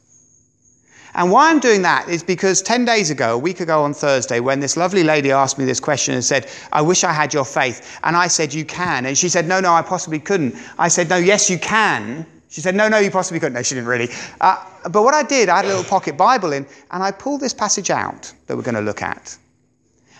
And 1.15 1.31
why 1.31 1.49
I'm 1.49 1.59
doing 1.59 1.83
that 1.83 2.09
is 2.09 2.23
because 2.23 2.61
10 2.61 2.85
days 2.85 3.09
ago, 3.09 3.35
a 3.35 3.37
week 3.37 3.59
ago 3.59 3.83
on 3.83 3.93
Thursday, 3.93 4.39
when 4.39 4.59
this 4.59 4.75
lovely 4.75 5.03
lady 5.03 5.31
asked 5.31 5.59
me 5.59 5.65
this 5.65 5.79
question 5.79 6.15
and 6.15 6.23
said, 6.23 6.49
I 6.71 6.81
wish 6.81 7.03
I 7.03 7.13
had 7.13 7.33
your 7.33 7.45
faith. 7.45 7.99
And 8.03 8.15
I 8.15 8.27
said, 8.27 8.53
You 8.53 8.65
can. 8.65 9.05
And 9.05 9.17
she 9.17 9.29
said, 9.29 9.47
No, 9.47 9.59
no, 9.59 9.73
I 9.73 9.83
possibly 9.83 10.19
couldn't. 10.19 10.55
I 10.79 10.87
said, 10.87 11.09
No, 11.09 11.17
yes, 11.17 11.49
you 11.49 11.59
can. 11.59 12.25
She 12.49 12.61
said, 12.61 12.75
No, 12.75 12.87
no, 12.87 12.97
you 12.97 13.11
possibly 13.11 13.39
couldn't. 13.39 13.53
No, 13.53 13.61
she 13.61 13.75
didn't 13.75 13.89
really. 13.89 14.09
Uh, 14.41 14.63
but 14.89 15.03
what 15.03 15.13
I 15.13 15.23
did, 15.23 15.49
I 15.49 15.57
had 15.57 15.65
a 15.65 15.67
little 15.67 15.83
pocket 15.83 16.17
Bible 16.17 16.53
in, 16.53 16.65
and 16.91 17.03
I 17.03 17.11
pulled 17.11 17.41
this 17.41 17.53
passage 17.53 17.89
out 17.91 18.33
that 18.47 18.55
we're 18.55 18.63
going 18.63 18.75
to 18.75 18.81
look 18.81 19.01
at. 19.01 19.37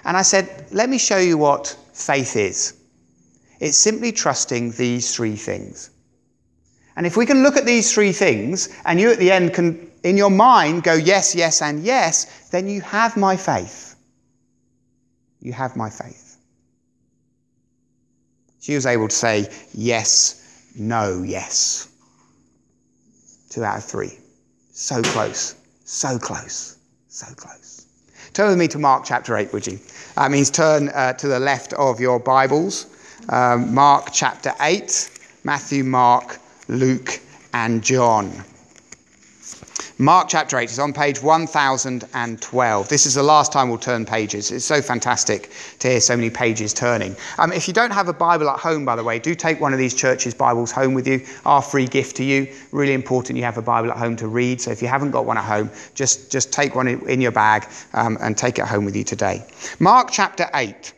And 0.06 0.16
I 0.16 0.22
said, 0.22 0.68
Let 0.72 0.90
me 0.90 1.00
show 1.00 1.18
you 1.18 1.38
what 1.38 1.76
faith 1.94 2.36
is. 2.36 2.76
It's 3.60 3.78
simply 3.78 4.12
trusting 4.12 4.72
these 4.72 5.16
three 5.16 5.36
things. 5.36 5.90
And 6.96 7.08
if 7.08 7.18
we 7.18 7.26
can 7.26 7.42
look 7.42 7.58
at 7.58 7.66
these 7.66 7.92
three 7.92 8.12
things, 8.12 8.70
and 8.86 9.00
you 9.00 9.10
at 9.10 9.18
the 9.18 9.32
end 9.32 9.54
can 9.54 9.90
in 10.04 10.18
your 10.18 10.30
mind 10.30 10.84
go 10.84 10.94
yes, 10.94 11.34
yes, 11.34 11.62
and 11.62 11.84
yes, 11.84 12.50
then 12.50 12.68
you 12.68 12.82
have 12.82 13.18
my 13.18 13.36
faith. 13.36 13.96
You 15.40 15.54
have 15.54 15.76
my 15.76 15.90
faith. 15.90 16.38
She 18.60 18.76
was 18.76 18.86
able 18.86 19.08
to 19.08 19.16
say 19.16 19.50
yes, 19.74 20.72
no, 20.78 21.24
yes. 21.24 21.90
Two 23.50 23.64
out 23.64 23.78
of 23.78 23.84
three. 23.84 24.18
So 24.72 25.02
close, 25.02 25.56
so 25.84 26.18
close, 26.18 26.78
so 27.08 27.28
close. 27.36 27.86
Turn 28.34 28.50
with 28.50 28.58
me 28.58 28.68
to 28.70 28.80
Mark 28.80 29.04
chapter 29.06 29.38
8, 29.38 29.54
would 29.54 29.68
you? 29.68 29.80
That 30.16 30.32
means 30.32 30.50
turn 30.50 30.90
uh, 30.90 31.14
to 31.14 31.28
the 31.28 31.40
left 31.40 31.74
of 31.74 32.00
your 32.00 32.20
Bibles. 32.20 32.88
Um, 33.30 33.74
Mark 33.74 34.10
chapter 34.12 34.54
8, 34.60 35.10
Matthew, 35.44 35.84
Mark, 35.84 36.40
Luke, 36.68 37.20
and 37.54 37.84
John. 37.84 38.44
Mark 40.04 40.28
chapter 40.28 40.60
8 40.60 40.70
is 40.70 40.80
on 40.80 40.92
page 40.92 41.22
1012. 41.22 42.90
This 42.90 43.06
is 43.06 43.14
the 43.14 43.24
last 43.24 43.54
time 43.54 43.70
we'll 43.70 43.78
turn 43.78 44.06
pages. 44.06 44.52
It's 44.52 44.66
so 44.66 44.82
fantastic 44.82 45.50
to 45.80 45.88
hear 45.88 46.02
so 46.02 46.18
many 46.18 46.30
pages 46.30 46.74
turning. 46.74 47.16
Um, 47.38 47.54
if 47.54 47.70
you 47.70 47.74
don't 47.74 47.92
have 47.92 48.10
a 48.10 48.14
Bible 48.14 48.50
at 48.50 48.60
home, 48.60 48.84
by 48.84 48.98
the 48.98 49.04
way, 49.06 49.18
do 49.18 49.34
take 49.34 49.62
one 49.62 49.72
of 49.72 49.80
these 49.80 49.96
churches' 49.96 50.34
Bibles 50.34 50.74
home 50.74 50.94
with 50.94 51.08
you. 51.08 51.26
Our 51.46 51.62
free 51.62 51.88
gift 51.88 52.18
to 52.18 52.26
you. 52.26 52.54
Really 52.74 52.92
important 52.92 53.38
you 53.38 53.46
have 53.46 53.58
a 53.58 53.62
Bible 53.62 53.92
at 53.92 53.98
home 53.98 54.18
to 54.18 54.28
read. 54.28 54.60
So 54.60 54.72
if 54.72 54.82
you 54.82 54.90
haven't 54.90 55.12
got 55.12 55.24
one 55.24 55.38
at 55.38 55.46
home, 55.46 55.72
just, 55.96 56.30
just 56.30 56.52
take 56.52 56.76
one 56.76 56.90
in 56.90 57.22
your 57.22 57.32
bag 57.32 57.66
um, 57.94 58.18
and 58.20 58.38
take 58.38 58.60
it 58.60 58.66
home 58.66 58.84
with 58.84 58.98
you 58.98 59.06
today. 59.06 59.46
Mark 59.80 60.10
chapter 60.12 60.50
8, 60.54 60.94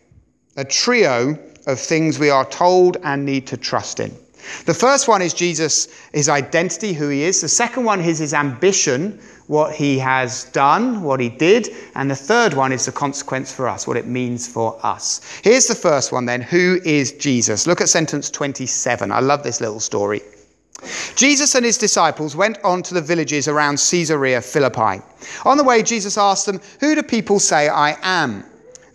a 0.57 0.65
trio 0.65 1.37
of 1.67 1.79
things 1.79 2.17
we 2.17 2.31
are 2.31 2.45
told 2.45 2.97
and 3.03 3.23
need 3.23 3.45
to 3.45 3.57
trust 3.57 3.99
in. 3.99 4.17
The 4.65 4.73
first 4.73 5.07
one 5.07 5.21
is 5.21 5.33
Jesus, 5.33 5.87
his 6.13 6.29
identity, 6.29 6.93
who 6.93 7.09
he 7.09 7.23
is. 7.23 7.41
The 7.41 7.49
second 7.49 7.83
one 7.83 8.01
is 8.01 8.19
his 8.19 8.33
ambition, 8.33 9.19
what 9.47 9.73
he 9.73 9.99
has 9.99 10.45
done, 10.45 11.03
what 11.03 11.19
he 11.19 11.29
did. 11.29 11.69
And 11.95 12.09
the 12.09 12.15
third 12.15 12.53
one 12.53 12.71
is 12.71 12.85
the 12.85 12.91
consequence 12.91 13.51
for 13.51 13.67
us, 13.67 13.87
what 13.87 13.97
it 13.97 14.07
means 14.07 14.47
for 14.47 14.79
us. 14.83 15.21
Here's 15.43 15.67
the 15.67 15.75
first 15.75 16.11
one 16.11 16.25
then 16.25 16.41
Who 16.41 16.79
is 16.83 17.13
Jesus? 17.13 17.67
Look 17.67 17.81
at 17.81 17.89
sentence 17.89 18.29
27. 18.29 19.11
I 19.11 19.19
love 19.19 19.43
this 19.43 19.61
little 19.61 19.79
story. 19.79 20.21
Jesus 21.15 21.55
and 21.55 21.65
his 21.65 21.77
disciples 21.77 22.35
went 22.35 22.57
on 22.63 22.83
to 22.83 22.93
the 22.93 23.01
villages 23.01 23.47
around 23.47 23.77
Caesarea 23.77 24.41
Philippi. 24.41 25.01
On 25.45 25.57
the 25.57 25.63
way, 25.63 25.81
Jesus 25.81 26.17
asked 26.17 26.45
them, 26.45 26.59
Who 26.79 26.95
do 26.95 27.03
people 27.03 27.39
say 27.39 27.69
I 27.69 27.97
am? 28.01 28.45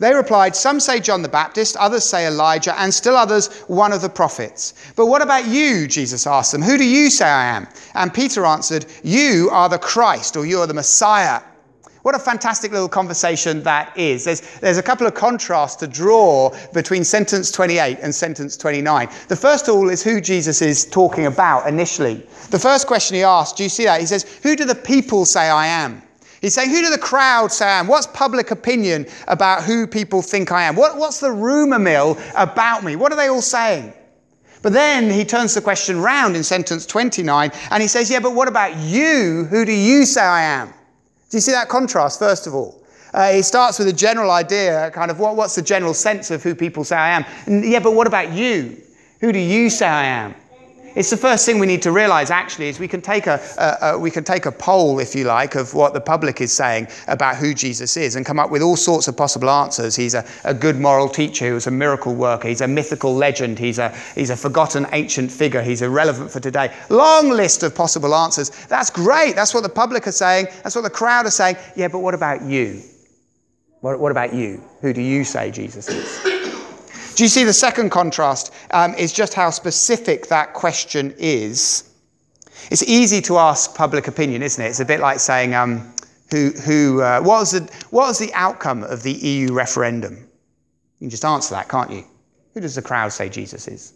They 0.00 0.14
replied, 0.14 0.56
Some 0.56 0.80
say 0.80 0.98
John 0.98 1.20
the 1.20 1.28
Baptist, 1.28 1.76
others 1.76 2.04
say 2.04 2.26
Elijah, 2.26 2.78
and 2.80 2.92
still 2.92 3.14
others 3.14 3.48
one 3.68 3.92
of 3.92 4.00
the 4.00 4.08
prophets. 4.08 4.72
But 4.96 5.06
what 5.06 5.20
about 5.20 5.46
you? 5.46 5.86
Jesus 5.86 6.26
asked 6.26 6.52
them, 6.52 6.62
Who 6.62 6.78
do 6.78 6.84
you 6.84 7.10
say 7.10 7.26
I 7.26 7.54
am? 7.54 7.68
And 7.94 8.12
Peter 8.12 8.46
answered, 8.46 8.86
You 9.04 9.50
are 9.52 9.68
the 9.68 9.78
Christ, 9.78 10.38
or 10.38 10.46
you 10.46 10.58
are 10.60 10.66
the 10.66 10.72
Messiah. 10.72 11.42
What 12.00 12.14
a 12.14 12.18
fantastic 12.18 12.72
little 12.72 12.88
conversation 12.88 13.62
that 13.64 13.94
is. 13.94 14.24
There's, 14.24 14.40
there's 14.60 14.78
a 14.78 14.82
couple 14.82 15.06
of 15.06 15.12
contrasts 15.12 15.76
to 15.76 15.86
draw 15.86 16.50
between 16.72 17.04
sentence 17.04 17.50
28 17.50 17.98
and 18.00 18.14
sentence 18.14 18.56
29. 18.56 19.06
The 19.28 19.36
first 19.36 19.68
of 19.68 19.74
all 19.74 19.90
is 19.90 20.02
who 20.02 20.22
Jesus 20.22 20.62
is 20.62 20.86
talking 20.86 21.26
about 21.26 21.68
initially. 21.68 22.26
The 22.48 22.58
first 22.58 22.86
question 22.86 23.16
he 23.16 23.22
asks, 23.22 23.54
do 23.54 23.64
you 23.64 23.68
see 23.68 23.84
that? 23.84 24.00
He 24.00 24.06
says, 24.06 24.22
Who 24.42 24.56
do 24.56 24.64
the 24.64 24.74
people 24.74 25.26
say 25.26 25.50
I 25.50 25.66
am? 25.66 26.02
He's 26.40 26.54
saying, 26.54 26.70
Who 26.70 26.82
do 26.82 26.90
the 26.90 26.98
crowd 26.98 27.52
say 27.52 27.66
I 27.66 27.80
am? 27.80 27.86
What's 27.86 28.06
public 28.06 28.50
opinion 28.50 29.06
about 29.28 29.64
who 29.64 29.86
people 29.86 30.22
think 30.22 30.52
I 30.52 30.62
am? 30.62 30.76
What, 30.76 30.96
what's 30.96 31.20
the 31.20 31.32
rumor 31.32 31.78
mill 31.78 32.18
about 32.34 32.82
me? 32.82 32.96
What 32.96 33.12
are 33.12 33.16
they 33.16 33.28
all 33.28 33.42
saying? 33.42 33.92
But 34.62 34.72
then 34.72 35.10
he 35.10 35.24
turns 35.24 35.54
the 35.54 35.60
question 35.60 36.00
round 36.00 36.36
in 36.36 36.44
sentence 36.44 36.84
29 36.84 37.50
and 37.70 37.82
he 37.82 37.88
says, 37.88 38.10
Yeah, 38.10 38.20
but 38.20 38.34
what 38.34 38.48
about 38.48 38.76
you? 38.76 39.44
Who 39.50 39.64
do 39.64 39.72
you 39.72 40.04
say 40.04 40.22
I 40.22 40.42
am? 40.42 40.68
Do 41.30 41.36
you 41.36 41.40
see 41.40 41.52
that 41.52 41.68
contrast, 41.68 42.18
first 42.18 42.46
of 42.46 42.54
all? 42.54 42.84
Uh, 43.12 43.32
he 43.32 43.42
starts 43.42 43.78
with 43.78 43.88
a 43.88 43.92
general 43.92 44.30
idea, 44.30 44.90
kind 44.92 45.10
of 45.10 45.18
what, 45.18 45.34
what's 45.36 45.54
the 45.54 45.62
general 45.62 45.94
sense 45.94 46.30
of 46.30 46.42
who 46.42 46.54
people 46.54 46.84
say 46.84 46.96
I 46.96 47.10
am? 47.10 47.24
And, 47.46 47.64
yeah, 47.64 47.80
but 47.80 47.94
what 47.94 48.06
about 48.06 48.32
you? 48.32 48.80
Who 49.20 49.32
do 49.32 49.38
you 49.38 49.68
say 49.68 49.86
I 49.86 50.04
am? 50.04 50.34
It's 50.96 51.10
the 51.10 51.16
first 51.16 51.46
thing 51.46 51.58
we 51.60 51.66
need 51.66 51.82
to 51.82 51.92
realize 51.92 52.30
actually 52.30 52.68
is 52.68 52.80
we 52.80 52.88
can 52.88 53.00
take 53.00 53.26
a, 53.26 53.96
we 53.98 54.10
can 54.10 54.24
take 54.24 54.46
a 54.46 54.52
poll, 54.52 54.98
if 54.98 55.14
you 55.14 55.24
like, 55.24 55.54
of 55.54 55.72
what 55.72 55.94
the 55.94 56.00
public 56.00 56.40
is 56.40 56.52
saying 56.52 56.88
about 57.06 57.36
who 57.36 57.54
Jesus 57.54 57.96
is 57.96 58.16
and 58.16 58.26
come 58.26 58.40
up 58.40 58.50
with 58.50 58.60
all 58.60 58.76
sorts 58.76 59.06
of 59.06 59.16
possible 59.16 59.48
answers. 59.48 59.94
He's 59.94 60.14
a, 60.14 60.24
a 60.44 60.52
good 60.52 60.80
moral 60.80 61.08
teacher 61.08 61.48
who's 61.48 61.66
a 61.66 61.70
miracle 61.70 62.14
worker. 62.14 62.48
He's 62.48 62.60
a 62.60 62.68
mythical 62.68 63.14
legend. 63.14 63.58
He's 63.58 63.78
a, 63.78 63.94
he's 64.14 64.30
a 64.30 64.36
forgotten 64.36 64.86
ancient 64.92 65.30
figure. 65.30 65.62
He's 65.62 65.82
irrelevant 65.82 66.30
for 66.30 66.40
today. 66.40 66.74
Long 66.88 67.30
list 67.30 67.62
of 67.62 67.74
possible 67.74 68.14
answers. 68.14 68.50
That's 68.66 68.90
great. 68.90 69.36
That's 69.36 69.54
what 69.54 69.62
the 69.62 69.68
public 69.68 70.06
are 70.06 70.12
saying. 70.12 70.46
That's 70.62 70.74
what 70.74 70.82
the 70.82 70.90
crowd 70.90 71.26
are 71.26 71.30
saying. 71.30 71.56
Yeah, 71.76 71.88
but 71.88 72.00
what 72.00 72.14
about 72.14 72.42
you? 72.42 72.82
What, 73.80 74.00
what 74.00 74.10
about 74.10 74.34
you? 74.34 74.62
Who 74.80 74.92
do 74.92 75.00
you 75.00 75.24
say 75.24 75.50
Jesus 75.50 75.88
is? 75.88 76.29
Do 77.20 77.24
you 77.24 77.28
see 77.28 77.44
the 77.44 77.52
second 77.52 77.90
contrast 77.90 78.50
um, 78.70 78.94
is 78.94 79.12
just 79.12 79.34
how 79.34 79.50
specific 79.50 80.28
that 80.28 80.54
question 80.54 81.14
is? 81.18 81.92
It's 82.70 82.82
easy 82.84 83.20
to 83.20 83.36
ask 83.36 83.74
public 83.74 84.08
opinion, 84.08 84.42
isn't 84.42 84.64
it? 84.64 84.68
It's 84.68 84.80
a 84.80 84.86
bit 84.86 85.00
like 85.00 85.20
saying, 85.20 85.54
um, 85.54 85.94
who, 86.30 86.52
who, 86.52 87.02
uh, 87.02 87.20
what, 87.20 87.40
was 87.40 87.50
the, 87.50 87.60
what 87.90 88.06
was 88.06 88.18
the 88.18 88.32
outcome 88.32 88.84
of 88.84 89.02
the 89.02 89.12
EU 89.12 89.52
referendum? 89.52 90.16
You 90.16 91.00
can 91.00 91.10
just 91.10 91.26
answer 91.26 91.54
that, 91.54 91.68
can't 91.68 91.90
you? 91.90 92.06
Who 92.54 92.60
does 92.62 92.74
the 92.74 92.80
crowd 92.80 93.12
say 93.12 93.28
Jesus 93.28 93.68
is? 93.68 93.92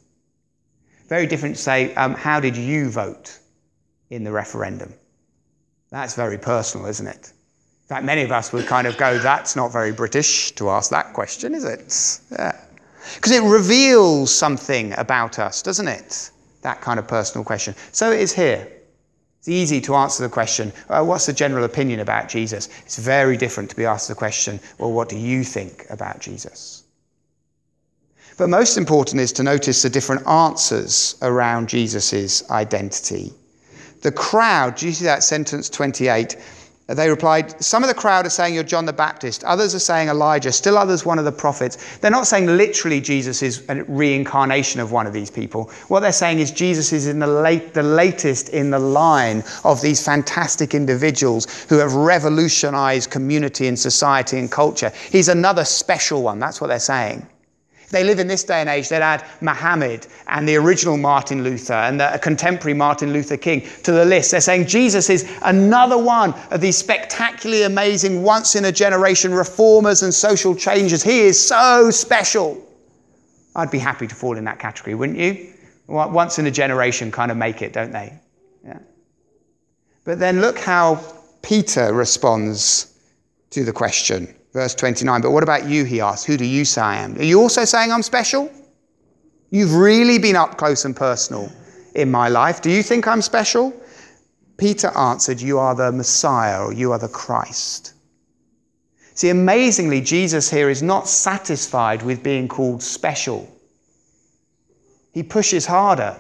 Very 1.09 1.27
different 1.27 1.57
to 1.57 1.63
say, 1.63 1.95
um, 1.95 2.13
how 2.13 2.41
did 2.41 2.59
you 2.59 2.91
vote 2.91 3.39
in 4.11 4.23
the 4.23 4.33
referendum? 4.33 4.93
That's 5.89 6.15
very 6.15 6.37
personal, 6.37 6.89
isn't 6.89 7.07
it? 7.07 7.33
In 7.85 7.89
fact, 7.89 8.05
many 8.05 8.21
of 8.21 8.33
us 8.33 8.53
would 8.53 8.67
kind 8.67 8.87
of 8.87 8.99
go, 8.99 9.17
that's 9.17 9.57
not 9.57 9.73
very 9.73 9.93
British 9.93 10.53
to 10.57 10.69
ask 10.69 10.91
that 10.91 11.15
question, 11.15 11.55
is 11.55 11.65
it? 11.65 12.21
Yeah. 12.31 12.61
Because 13.15 13.33
it 13.33 13.43
reveals 13.43 14.35
something 14.35 14.93
about 14.99 15.39
us, 15.39 15.63
doesn't 15.63 15.89
it? 15.89 16.31
That 16.63 16.81
kind 16.81 16.99
of 16.99 17.07
personal 17.07 17.45
question. 17.45 17.75
So 17.93 18.11
it 18.11 18.21
is 18.21 18.33
here. 18.33 18.69
It's 19.39 19.49
easy 19.49 19.81
to 19.83 19.95
answer 19.95 20.23
the 20.23 20.31
question, 20.31 20.73
uh, 20.89 21.05
what's 21.05 21.27
the 21.27 21.33
general 21.33 21.65
opinion 21.65 22.01
about 22.01 22.31
Jesus? 22.31 22.71
It's 22.87 22.97
very 22.97 23.37
different 23.37 23.69
to 23.71 23.77
be 23.77 23.85
asked 23.85 24.09
the 24.09 24.15
question, 24.15 24.59
well, 24.79 24.93
what 24.93 25.11
do 25.11 25.19
you 25.19 25.45
think 25.45 25.85
about 25.91 26.19
Jesus? 26.19 26.85
But 28.39 28.49
most 28.49 28.79
important 28.79 29.21
is 29.21 29.33
to 29.33 29.43
notice 29.43 29.83
the 29.83 29.91
different 29.91 30.27
answers 30.27 31.17
around 31.21 31.69
Jesus' 31.69 32.49
identity. 32.51 33.35
The 34.01 34.13
crowd, 34.13 34.77
do 34.77 34.87
you 34.87 34.93
see 34.93 35.05
that 35.05 35.23
sentence 35.23 35.69
28? 35.69 36.37
They 36.87 37.09
replied, 37.09 37.65
Some 37.65 37.83
of 37.83 37.89
the 37.89 37.95
crowd 37.95 38.27
are 38.27 38.31
saying 38.31 38.55
you're 38.55 38.63
John 38.63 38.85
the 38.85 38.93
Baptist, 38.93 39.43
others 39.45 39.75
are 39.75 39.79
saying 39.79 40.09
Elijah, 40.09 40.53
still 40.53 40.77
others 40.77 41.07
one 41.07 41.19
of 41.19 41.25
the 41.25 41.33
prophets. 41.33 41.99
They're 41.99 42.11
not 42.11 42.27
saying 42.27 42.47
literally 42.47 43.01
Jesus 43.01 43.43
is 43.43 43.65
a 43.71 43.85
reincarnation 43.85 44.81
of 44.81 44.93
one 44.93 45.07
of 45.07 45.15
these 45.15 45.31
people. 45.31 45.71
What 45.89 46.01
they're 46.01 46.13
saying 46.13 46.41
is 46.41 46.51
Jesus 46.51 46.93
is 46.93 47.07
in 47.07 47.21
the, 47.21 47.27
late, 47.27 47.73
the 47.73 47.83
latest 47.83 48.51
in 48.51 48.71
the 48.71 48.79
line 48.79 49.43
of 49.65 49.81
these 49.81 50.05
fantastic 50.05 50.75
individuals 50.75 51.65
who 51.71 51.79
have 51.79 51.95
revolutionized 51.95 53.11
community 53.11 53.67
and 53.67 53.79
society 53.79 54.39
and 54.39 54.53
culture. 54.53 54.93
He's 55.11 55.29
another 55.29 55.65
special 55.65 56.23
one. 56.23 56.39
That's 56.39 56.61
what 56.61 56.67
they're 56.67 56.79
saying 56.79 57.27
they 57.91 58.05
live 58.05 58.19
in 58.19 58.27
this 58.27 58.45
day 58.45 58.61
and 58.61 58.69
age, 58.69 58.89
they'd 58.89 59.03
add 59.03 59.25
Muhammad 59.41 60.07
and 60.27 60.49
the 60.49 60.57
original 60.57 60.97
Martin 60.97 61.45
Luther 61.45 61.75
and 61.75 62.01
the 62.01 62.19
contemporary 62.23 62.75
Martin 62.75 63.13
Luther 63.13 63.37
King 63.37 63.67
to 63.83 63.93
the 63.93 64.05
list. 64.05 64.31
They're 64.31 64.41
saying 64.41 64.67
Jesus 64.67 65.11
is 65.11 65.31
another 65.43 65.99
one 65.99 66.35
of 66.51 66.61
these 66.61 66.77
spectacularly 66.77 67.63
amazing, 67.63 68.23
once 68.23 68.57
in 68.57 68.65
a 68.65 68.73
generation 68.73 69.33
reformers 69.33 70.03
and 70.03 70.13
social 70.13 70.55
changers. 70.55 71.03
He 71.03 71.21
is 71.21 71.41
so 71.41 71.91
special. 71.91 72.61
I'd 73.57 73.71
be 73.71 73.79
happy 73.79 74.07
to 74.07 74.15
fall 74.15 74.37
in 74.37 74.45
that 74.45 74.59
category, 74.59 74.95
wouldn't 74.95 75.19
you? 75.19 75.53
Once 75.87 76.39
in 76.39 76.47
a 76.47 76.51
generation 76.51 77.11
kind 77.11 77.31
of 77.31 77.37
make 77.37 77.63
it, 77.63 77.73
don't 77.73 77.93
they? 77.93 78.19
Yeah. 78.65 78.79
But 80.05 80.19
then 80.19 80.41
look 80.41 80.59
how 80.59 81.01
Peter 81.43 81.93
responds 81.93 82.99
to 83.51 83.65
the 83.65 83.73
question. 83.73 84.35
Verse 84.55 84.73
29, 84.77 85.21
but 85.21 85.33
what 85.33 85.43
about 85.43 85.69
you, 85.69 85.85
he 85.85 86.01
asks. 86.01 86.25
Who 86.25 86.37
do 86.37 86.45
you 86.45 86.65
say 86.65 86.81
I 86.81 86.97
am? 86.99 87.19
Are 87.19 87.25
you 87.25 87.41
also 87.41 87.65
saying 87.65 87.91
I'm 87.91 88.05
special? 88.05 88.51
You've 89.51 89.75
really 89.75 90.21
been 90.21 90.37
up 90.37 90.57
close 90.57 90.85
and 90.85 90.95
personal 90.95 91.53
in 91.97 92.09
my 92.09 92.29
life. 92.29 92.63
Do 92.63 92.71
you 92.71 92.85
think 92.85 93.09
I'm 93.09 93.21
special? 93.21 93.75
Peter 94.57 94.97
answered, 94.97 95.41
You 95.41 95.59
are 95.59 95.75
the 95.75 95.91
Messiah, 95.91 96.65
or 96.65 96.73
you 96.73 96.93
are 96.93 97.01
the 97.01 97.09
Christ. 97.09 97.95
See, 99.15 99.31
amazingly, 99.31 100.01
Jesus 100.01 100.49
here 100.49 100.71
is 100.71 100.83
not 100.83 101.09
satisfied 101.09 102.03
with 102.03 102.23
being 102.23 102.47
called 102.47 102.81
special. 102.81 103.49
He 105.13 105.25
pushes 105.25 105.67
harder. 105.67 106.17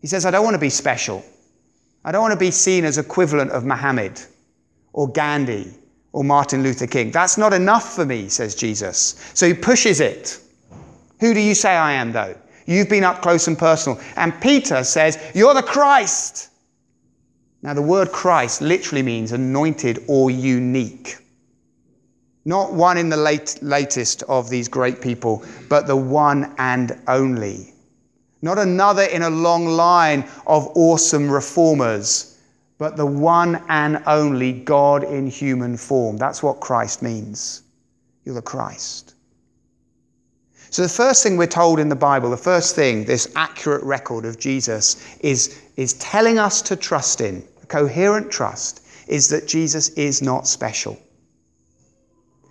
He 0.00 0.06
says, 0.06 0.24
I 0.24 0.30
don't 0.30 0.44
want 0.44 0.54
to 0.54 0.60
be 0.60 0.70
special. 0.70 1.24
I 2.04 2.12
don't 2.12 2.22
want 2.22 2.32
to 2.32 2.38
be 2.38 2.52
seen 2.52 2.84
as 2.84 2.96
equivalent 2.96 3.50
of 3.50 3.64
Muhammad 3.64 4.20
or 4.92 5.10
Gandhi 5.10 5.74
or 6.14 6.22
Martin 6.22 6.62
Luther 6.62 6.86
King. 6.86 7.10
That's 7.10 7.36
not 7.36 7.52
enough 7.52 7.92
for 7.92 8.06
me, 8.06 8.28
says 8.28 8.54
Jesus. 8.54 9.16
So 9.34 9.48
he 9.48 9.52
pushes 9.52 10.00
it. 10.00 10.38
Who 11.18 11.34
do 11.34 11.40
you 11.40 11.56
say 11.56 11.70
I 11.70 11.94
am, 11.94 12.12
though? 12.12 12.36
You've 12.66 12.88
been 12.88 13.02
up 13.02 13.20
close 13.20 13.48
and 13.48 13.58
personal. 13.58 14.00
And 14.14 14.40
Peter 14.40 14.84
says, 14.84 15.18
You're 15.34 15.54
the 15.54 15.62
Christ. 15.62 16.50
Now, 17.62 17.74
the 17.74 17.82
word 17.82 18.12
Christ 18.12 18.62
literally 18.62 19.02
means 19.02 19.32
anointed 19.32 20.04
or 20.06 20.30
unique. 20.30 21.16
Not 22.44 22.72
one 22.72 22.96
in 22.96 23.08
the 23.08 23.16
late, 23.16 23.58
latest 23.60 24.22
of 24.28 24.48
these 24.48 24.68
great 24.68 25.00
people, 25.00 25.44
but 25.68 25.88
the 25.88 25.96
one 25.96 26.54
and 26.58 26.96
only. 27.08 27.74
Not 28.40 28.58
another 28.58 29.02
in 29.02 29.22
a 29.22 29.30
long 29.30 29.66
line 29.66 30.28
of 30.46 30.68
awesome 30.76 31.28
reformers 31.28 32.33
but 32.84 32.98
the 32.98 33.06
one 33.06 33.64
and 33.70 34.02
only 34.06 34.52
God 34.52 35.04
in 35.04 35.26
human 35.26 35.74
form. 35.74 36.18
That's 36.18 36.42
what 36.42 36.60
Christ 36.60 37.00
means. 37.00 37.62
You're 38.26 38.34
the 38.34 38.42
Christ. 38.42 39.14
So, 40.68 40.82
the 40.82 40.88
first 40.90 41.22
thing 41.22 41.38
we're 41.38 41.46
told 41.46 41.80
in 41.80 41.88
the 41.88 41.96
Bible, 41.96 42.28
the 42.28 42.36
first 42.36 42.76
thing, 42.76 43.06
this 43.06 43.32
accurate 43.36 43.82
record 43.84 44.26
of 44.26 44.38
Jesus, 44.38 45.16
is, 45.20 45.62
is 45.76 45.94
telling 45.94 46.38
us 46.38 46.60
to 46.60 46.76
trust 46.76 47.22
in, 47.22 47.42
a 47.62 47.66
coherent 47.66 48.30
trust, 48.30 48.86
is 49.08 49.28
that 49.28 49.48
Jesus 49.48 49.88
is 49.96 50.20
not 50.20 50.46
special. 50.46 50.98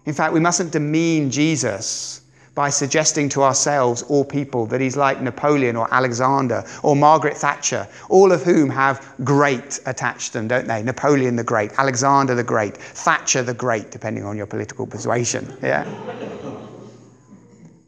In 0.08 0.16
fact, 0.16 0.34
we 0.34 0.40
mustn't 0.40 0.72
demean 0.72 1.30
Jesus 1.30 2.23
by 2.56 2.70
suggesting 2.70 3.30
to 3.30 3.42
ourselves 3.42 4.04
or 4.10 4.24
people 4.24 4.66
that 4.68 4.80
he's 4.80 4.96
like 4.96 5.22
Napoleon 5.22 5.76
or 5.76 5.92
Alexander 5.92 6.64
or 6.84 6.96
Margaret 6.96 7.36
Thatcher, 7.36 7.88
all 8.10 8.32
of 8.32 8.44
whom 8.44 8.70
have 8.70 9.16
great 9.24 9.80
attached 9.88 10.34
to 10.34 10.40
them, 10.40 10.48
don't 10.48 10.68
they? 10.68 10.84
Napoleon 10.84 11.36
the 11.36 11.44
Great, 11.44 11.72
Alexander 11.80 12.36
the 12.36 12.44
Great, 12.44 12.78
Thatcher 12.78 13.42
the 13.42 13.54
Great, 13.54 13.90
depending 13.90 14.24
on 14.24 14.38
your 14.38 14.46
political 14.46 14.86
persuasion. 14.86 15.58
Yeah? 15.64 15.84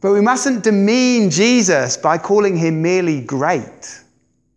But 0.01 0.13
we 0.13 0.21
mustn't 0.21 0.63
demean 0.63 1.29
Jesus 1.29 1.97
by 1.97 2.17
calling 2.17 2.55
him 2.55 2.81
merely 2.81 3.21
great 3.21 4.03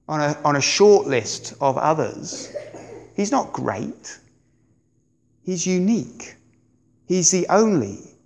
on 0.08 0.20
a, 0.20 0.38
on 0.44 0.56
a 0.56 0.60
short 0.60 1.06
list 1.06 1.54
of 1.60 1.76
others. 1.76 2.54
He's 3.14 3.30
not 3.30 3.52
great, 3.52 4.18
he's 5.42 5.66
unique. 5.66 6.34
He's 7.06 7.30
the 7.30 7.46
only. 7.48 8.17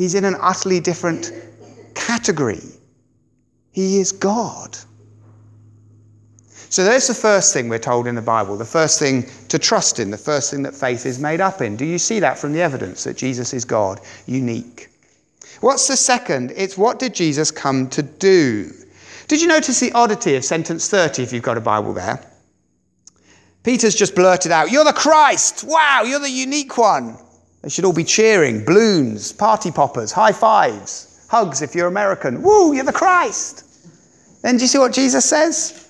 He's 0.00 0.14
in 0.14 0.24
an 0.24 0.36
utterly 0.40 0.80
different 0.80 1.30
category. 1.94 2.62
He 3.70 4.00
is 4.00 4.12
God. 4.12 4.74
So 6.70 6.84
there's 6.84 7.06
the 7.06 7.12
first 7.12 7.52
thing 7.52 7.68
we're 7.68 7.80
told 7.80 8.06
in 8.06 8.14
the 8.14 8.22
Bible, 8.22 8.56
the 8.56 8.64
first 8.64 8.98
thing 8.98 9.28
to 9.48 9.58
trust 9.58 9.98
in, 9.98 10.10
the 10.10 10.16
first 10.16 10.50
thing 10.50 10.62
that 10.62 10.74
faith 10.74 11.04
is 11.04 11.18
made 11.18 11.42
up 11.42 11.60
in. 11.60 11.76
Do 11.76 11.84
you 11.84 11.98
see 11.98 12.18
that 12.18 12.38
from 12.38 12.54
the 12.54 12.62
evidence 12.62 13.04
that 13.04 13.18
Jesus 13.18 13.52
is 13.52 13.66
God, 13.66 14.00
unique? 14.24 14.88
What's 15.60 15.86
the 15.86 15.98
second? 15.98 16.54
It's 16.56 16.78
what 16.78 16.98
did 16.98 17.14
Jesus 17.14 17.50
come 17.50 17.86
to 17.90 18.02
do? 18.02 18.72
Did 19.28 19.42
you 19.42 19.48
notice 19.48 19.80
the 19.80 19.92
oddity 19.92 20.34
of 20.34 20.46
sentence 20.46 20.88
30 20.88 21.24
if 21.24 21.30
you've 21.30 21.42
got 21.42 21.58
a 21.58 21.60
Bible 21.60 21.92
there? 21.92 22.24
Peter's 23.64 23.94
just 23.94 24.14
blurted 24.14 24.50
out, 24.50 24.70
You're 24.70 24.84
the 24.84 24.94
Christ! 24.94 25.62
Wow, 25.62 26.04
you're 26.06 26.20
the 26.20 26.30
unique 26.30 26.78
one. 26.78 27.18
They 27.62 27.68
should 27.68 27.84
all 27.84 27.92
be 27.92 28.04
cheering, 28.04 28.64
balloons, 28.64 29.32
party 29.32 29.70
poppers, 29.70 30.12
high 30.12 30.32
fives, 30.32 31.26
hugs 31.28 31.62
if 31.62 31.74
you're 31.74 31.88
American. 31.88 32.42
Woo, 32.42 32.72
you're 32.72 32.84
the 32.84 32.92
Christ! 32.92 33.64
Then 34.42 34.56
do 34.56 34.62
you 34.62 34.68
see 34.68 34.78
what 34.78 34.92
Jesus 34.92 35.24
says? 35.24 35.88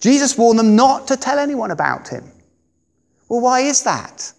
Jesus 0.00 0.36
warned 0.36 0.58
them 0.58 0.74
not 0.74 1.06
to 1.08 1.16
tell 1.16 1.38
anyone 1.38 1.70
about 1.70 2.08
him. 2.08 2.24
Well, 3.28 3.40
why 3.40 3.60
is 3.60 3.84
that? 3.84 4.32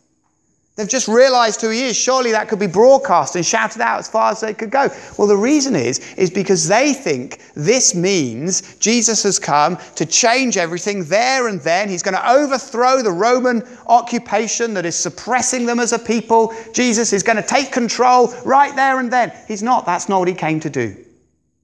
They've 0.75 0.89
just 0.89 1.07
realized 1.07 1.61
who 1.61 1.69
he 1.69 1.83
is. 1.83 1.95
Surely 1.95 2.31
that 2.31 2.49
could 2.49 2.57
be 2.57 2.65
broadcast 2.65 3.35
and 3.35 3.45
shouted 3.45 3.79
out 3.79 3.99
as 3.99 4.07
far 4.07 4.31
as 4.31 4.41
they 4.41 4.55
could 4.55 4.71
go. 4.71 4.89
Well, 5.17 5.27
the 5.27 5.37
reason 5.37 5.75
is, 5.75 5.99
is 6.15 6.31
because 6.31 6.67
they 6.67 6.93
think 6.93 7.39
this 7.53 7.93
means 7.93 8.75
Jesus 8.77 9.21
has 9.21 9.37
come 9.37 9.77
to 9.95 10.05
change 10.05 10.57
everything 10.57 11.03
there 11.03 11.47
and 11.47 11.61
then. 11.61 11.89
He's 11.89 12.01
going 12.01 12.15
to 12.15 12.31
overthrow 12.31 13.03
the 13.03 13.11
Roman 13.11 13.61
occupation 13.85 14.73
that 14.73 14.83
is 14.83 14.95
suppressing 14.95 15.67
them 15.67 15.79
as 15.79 15.93
a 15.93 15.99
people. 15.99 16.55
Jesus 16.73 17.13
is 17.13 17.21
going 17.21 17.37
to 17.37 17.47
take 17.47 17.71
control 17.71 18.33
right 18.43 18.75
there 18.75 18.99
and 18.99 19.13
then. 19.13 19.31
He's 19.47 19.61
not. 19.61 19.85
That's 19.85 20.09
not 20.09 20.19
what 20.19 20.27
he 20.27 20.33
came 20.33 20.59
to 20.61 20.71
do. 20.71 20.95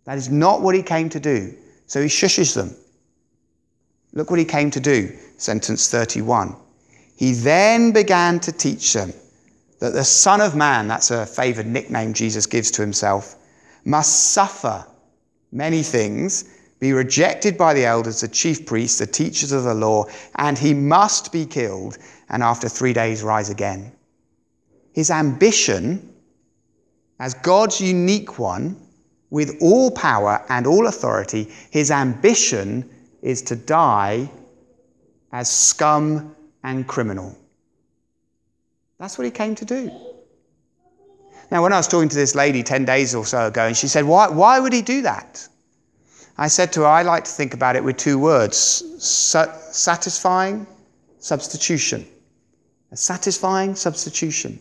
That 0.05 0.19
is 0.19 0.29
not 0.29 0.61
what 0.61 0.75
he 0.75 0.83
came 0.83 1.09
to 1.09 1.19
do. 1.19 1.55
So 1.87 1.99
he 1.99 2.09
shushes 2.09 2.53
them. 2.53 2.75
Look 4.13 4.29
what 4.29 4.37
he 4.37 4.45
came 4.45 4.69
to 4.69 4.79
do. 4.79 5.17
Sentence 5.37 5.89
31. 5.89 6.55
He 7.19 7.33
then 7.33 7.91
began 7.91 8.39
to 8.39 8.51
teach 8.53 8.93
them 8.93 9.11
that 9.79 9.91
the 9.91 10.05
Son 10.05 10.39
of 10.39 10.55
Man, 10.55 10.87
that's 10.87 11.11
a 11.11 11.25
favored 11.25 11.67
nickname 11.67 12.13
Jesus 12.13 12.45
gives 12.45 12.71
to 12.71 12.81
himself, 12.81 13.35
must 13.83 14.31
suffer 14.31 14.87
many 15.51 15.83
things, 15.83 16.45
be 16.79 16.93
rejected 16.93 17.57
by 17.57 17.73
the 17.73 17.83
elders, 17.83 18.21
the 18.21 18.29
chief 18.29 18.65
priests, 18.65 18.99
the 18.99 19.05
teachers 19.05 19.51
of 19.51 19.65
the 19.65 19.73
law, 19.73 20.05
and 20.35 20.57
he 20.57 20.73
must 20.73 21.33
be 21.33 21.45
killed, 21.45 21.97
and 22.29 22.41
after 22.41 22.69
three 22.69 22.93
days 22.93 23.21
rise 23.21 23.49
again. 23.49 23.91
His 24.93 25.11
ambition, 25.11 26.13
as 27.19 27.33
God's 27.33 27.81
unique 27.81 28.39
one, 28.39 28.77
with 29.29 29.57
all 29.59 29.91
power 29.91 30.45
and 30.47 30.65
all 30.65 30.87
authority, 30.87 31.51
his 31.69 31.91
ambition 31.91 32.89
is 33.21 33.41
to 33.41 33.57
die 33.57 34.31
as 35.33 35.49
scum 35.49 36.33
and 36.63 36.87
criminal. 36.87 37.37
That's 38.99 39.17
what 39.17 39.25
he 39.25 39.31
came 39.31 39.55
to 39.55 39.65
do. 39.65 39.91
Now, 41.51 41.63
when 41.63 41.73
I 41.73 41.77
was 41.77 41.87
talking 41.87 42.09
to 42.09 42.15
this 42.15 42.35
lady 42.35 42.61
10 42.61 42.85
days 42.85 43.15
or 43.15 43.25
so 43.25 43.47
ago, 43.47 43.65
and 43.67 43.75
she 43.75 43.87
said, 43.87 44.05
Why, 44.05 44.27
why 44.27 44.59
would 44.59 44.73
he 44.73 44.81
do 44.81 45.01
that? 45.01 45.47
I 46.37 46.47
said 46.47 46.71
to 46.73 46.81
her, 46.81 46.87
I 46.87 47.01
like 47.01 47.25
to 47.25 47.31
think 47.31 47.53
about 47.53 47.75
it 47.75 47.83
with 47.83 47.97
two 47.97 48.17
words 48.17 48.57
satisfying 48.99 50.67
substitution. 51.17 52.05
A 52.91 52.97
satisfying 52.97 53.75
substitution. 53.75 54.59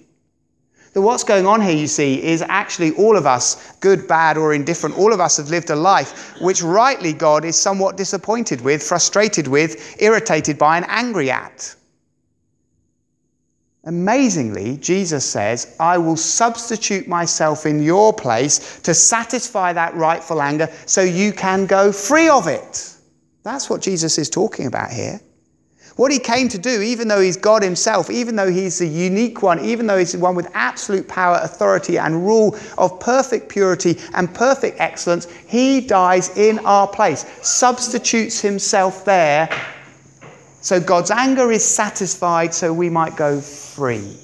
That 0.92 1.02
what's 1.02 1.22
going 1.22 1.46
on 1.46 1.60
here, 1.60 1.76
you 1.76 1.86
see, 1.86 2.22
is 2.22 2.42
actually 2.42 2.92
all 2.92 3.16
of 3.16 3.26
us, 3.26 3.76
good, 3.76 4.08
bad, 4.08 4.36
or 4.36 4.54
indifferent, 4.54 4.98
all 4.98 5.12
of 5.12 5.20
us 5.20 5.36
have 5.36 5.50
lived 5.50 5.70
a 5.70 5.76
life 5.76 6.34
which 6.40 6.62
rightly 6.62 7.12
God 7.12 7.44
is 7.44 7.56
somewhat 7.56 7.96
disappointed 7.96 8.60
with, 8.62 8.82
frustrated 8.82 9.46
with, 9.46 10.02
irritated 10.02 10.58
by, 10.58 10.78
and 10.78 10.86
angry 10.88 11.30
at. 11.30 11.76
Amazingly, 13.84 14.76
Jesus 14.78 15.24
says, 15.24 15.76
I 15.78 15.98
will 15.98 16.16
substitute 16.16 17.06
myself 17.06 17.64
in 17.64 17.82
your 17.82 18.12
place 18.12 18.80
to 18.80 18.92
satisfy 18.92 19.72
that 19.72 19.94
rightful 19.94 20.42
anger 20.42 20.68
so 20.86 21.00
you 21.00 21.32
can 21.32 21.66
go 21.66 21.92
free 21.92 22.28
of 22.28 22.48
it. 22.48 22.94
That's 23.44 23.70
what 23.70 23.80
Jesus 23.80 24.18
is 24.18 24.28
talking 24.28 24.66
about 24.66 24.90
here. 24.90 25.20
What 25.96 26.12
he 26.12 26.18
came 26.18 26.48
to 26.50 26.58
do, 26.58 26.80
even 26.80 27.08
though 27.08 27.20
he's 27.20 27.36
God 27.36 27.62
himself, 27.62 28.08
even 28.08 28.36
though 28.36 28.50
he's 28.50 28.78
the 28.78 28.86
unique 28.86 29.42
one, 29.42 29.58
even 29.64 29.86
though 29.86 29.98
he's 29.98 30.12
the 30.12 30.18
one 30.18 30.36
with 30.36 30.48
absolute 30.54 31.08
power, 31.08 31.40
authority, 31.42 31.98
and 31.98 32.24
rule 32.24 32.56
of 32.78 33.00
perfect 33.00 33.48
purity 33.48 33.98
and 34.14 34.32
perfect 34.32 34.78
excellence, 34.78 35.26
he 35.48 35.80
dies 35.80 36.36
in 36.36 36.60
our 36.60 36.86
place, 36.86 37.24
substitutes 37.42 38.40
himself 38.40 39.04
there 39.04 39.48
so 40.60 40.80
God's 40.80 41.10
anger 41.10 41.50
is 41.52 41.64
satisfied 41.64 42.52
so 42.52 42.72
we 42.72 42.90
might 42.90 43.16
go 43.16 43.40
free. 43.40 44.16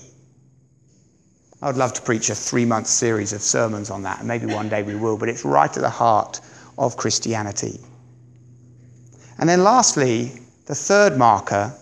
I 1.62 1.68
would 1.68 1.76
love 1.76 1.94
to 1.94 2.02
preach 2.02 2.28
a 2.28 2.34
three 2.34 2.64
month 2.64 2.86
series 2.86 3.32
of 3.32 3.40
sermons 3.40 3.88
on 3.88 4.02
that, 4.02 4.18
and 4.18 4.28
maybe 4.28 4.46
one 4.46 4.68
day 4.68 4.82
we 4.82 4.96
will, 4.96 5.16
but 5.16 5.28
it's 5.28 5.44
right 5.44 5.74
at 5.74 5.82
the 5.82 5.88
heart 5.88 6.40
of 6.76 6.96
Christianity. 6.96 7.80
And 9.38 9.48
then, 9.48 9.64
lastly, 9.64 10.32
the 10.66 10.74
third 10.74 11.16
marker 11.16 11.74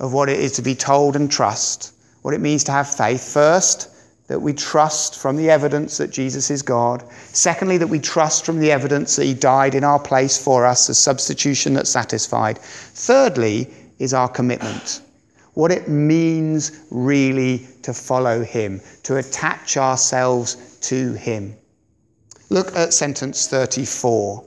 of 0.00 0.12
what 0.12 0.28
it 0.28 0.40
is 0.40 0.52
to 0.52 0.62
be 0.62 0.74
told 0.74 1.16
and 1.16 1.30
trust, 1.30 1.94
what 2.22 2.34
it 2.34 2.40
means 2.40 2.64
to 2.64 2.72
have 2.72 2.88
faith. 2.88 3.32
First, 3.32 3.90
that 4.28 4.40
we 4.40 4.52
trust 4.52 5.18
from 5.18 5.36
the 5.36 5.50
evidence 5.50 5.98
that 5.98 6.10
Jesus 6.10 6.50
is 6.50 6.62
God. 6.62 7.04
Secondly, 7.32 7.78
that 7.78 7.86
we 7.86 8.00
trust 8.00 8.44
from 8.44 8.58
the 8.58 8.72
evidence 8.72 9.16
that 9.16 9.24
He 9.24 9.34
died 9.34 9.74
in 9.74 9.84
our 9.84 10.00
place 10.00 10.42
for 10.42 10.66
us 10.66 10.90
as 10.90 10.98
substitution 10.98 11.74
that 11.74 11.86
satisfied. 11.86 12.58
Thirdly, 12.58 13.70
is 13.98 14.14
our 14.14 14.28
commitment. 14.28 15.02
What 15.54 15.72
it 15.72 15.88
means 15.88 16.84
really 16.90 17.66
to 17.82 17.94
follow 17.94 18.42
Him, 18.42 18.80
to 19.04 19.16
attach 19.16 19.76
ourselves 19.76 20.78
to 20.82 21.14
Him. 21.14 21.56
Look 22.50 22.76
at 22.76 22.92
sentence 22.92 23.48
34. 23.48 24.44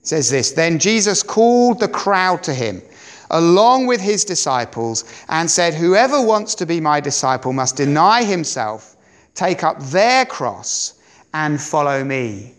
It 0.00 0.06
says 0.06 0.30
this 0.30 0.52
Then 0.52 0.78
Jesus 0.78 1.22
called 1.22 1.80
the 1.80 1.88
crowd 1.88 2.42
to 2.44 2.54
Him 2.54 2.82
along 3.30 3.86
with 3.86 4.00
his 4.00 4.24
disciples 4.24 5.04
and 5.28 5.50
said, 5.50 5.74
Whoever 5.74 6.22
wants 6.22 6.54
to 6.56 6.66
be 6.66 6.80
my 6.80 7.00
disciple 7.00 7.52
must 7.52 7.76
deny 7.76 8.24
himself, 8.24 8.96
take 9.34 9.62
up 9.62 9.78
their 9.80 10.24
cross, 10.26 10.94
and 11.34 11.60
follow 11.60 12.02
me. 12.04 12.54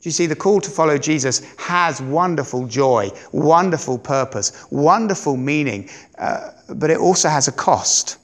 Do 0.00 0.08
you 0.08 0.12
see 0.12 0.26
the 0.26 0.36
call 0.36 0.60
to 0.60 0.70
follow 0.70 0.96
Jesus 0.96 1.42
has 1.56 2.00
wonderful 2.00 2.66
joy, 2.68 3.10
wonderful 3.32 3.98
purpose, 3.98 4.66
wonderful 4.70 5.36
meaning, 5.36 5.90
uh, 6.18 6.50
but 6.74 6.90
it 6.90 6.98
also 6.98 7.28
has 7.28 7.48
a 7.48 7.52
cost 7.52 8.18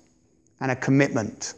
and 0.61 0.71
a 0.71 0.77
commitment. 0.77 1.55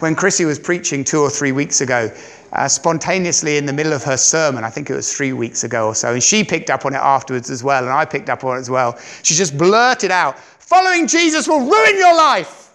When 0.00 0.16
Chrissy 0.16 0.44
was 0.44 0.58
preaching 0.58 1.04
two 1.04 1.20
or 1.20 1.30
three 1.30 1.52
weeks 1.52 1.80
ago, 1.80 2.12
uh, 2.52 2.66
spontaneously 2.66 3.56
in 3.56 3.66
the 3.66 3.72
middle 3.72 3.92
of 3.92 4.02
her 4.02 4.16
sermon, 4.16 4.64
I 4.64 4.70
think 4.70 4.90
it 4.90 4.94
was 4.94 5.16
three 5.16 5.32
weeks 5.32 5.62
ago 5.62 5.86
or 5.86 5.94
so, 5.94 6.12
and 6.12 6.22
she 6.22 6.42
picked 6.42 6.70
up 6.70 6.84
on 6.84 6.92
it 6.92 6.98
afterwards 6.98 7.50
as 7.50 7.62
well, 7.62 7.84
and 7.84 7.92
I 7.92 8.04
picked 8.04 8.28
up 8.28 8.42
on 8.42 8.56
it 8.56 8.60
as 8.60 8.68
well. 8.68 8.98
She 9.22 9.34
just 9.34 9.56
blurted 9.56 10.10
out, 10.10 10.38
Following 10.38 11.06
Jesus 11.06 11.46
will 11.46 11.60
ruin 11.60 11.98
your 11.98 12.16
life. 12.16 12.70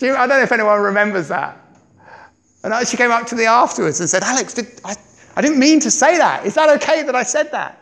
You, 0.00 0.14
I 0.14 0.26
don't 0.26 0.30
know 0.30 0.42
if 0.42 0.50
anyone 0.50 0.80
remembers 0.80 1.28
that. 1.28 1.58
And 2.62 2.86
she 2.86 2.96
came 2.96 3.10
up 3.10 3.26
to 3.28 3.36
me 3.36 3.46
afterwards 3.46 4.00
and 4.00 4.08
said, 4.08 4.22
Alex, 4.22 4.54
did, 4.54 4.80
I, 4.84 4.94
I 5.36 5.40
didn't 5.40 5.58
mean 5.58 5.80
to 5.80 5.90
say 5.90 6.18
that. 6.18 6.44
Is 6.44 6.54
that 6.54 6.68
okay 6.82 7.02
that 7.02 7.14
I 7.14 7.22
said 7.22 7.50
that? 7.52 7.78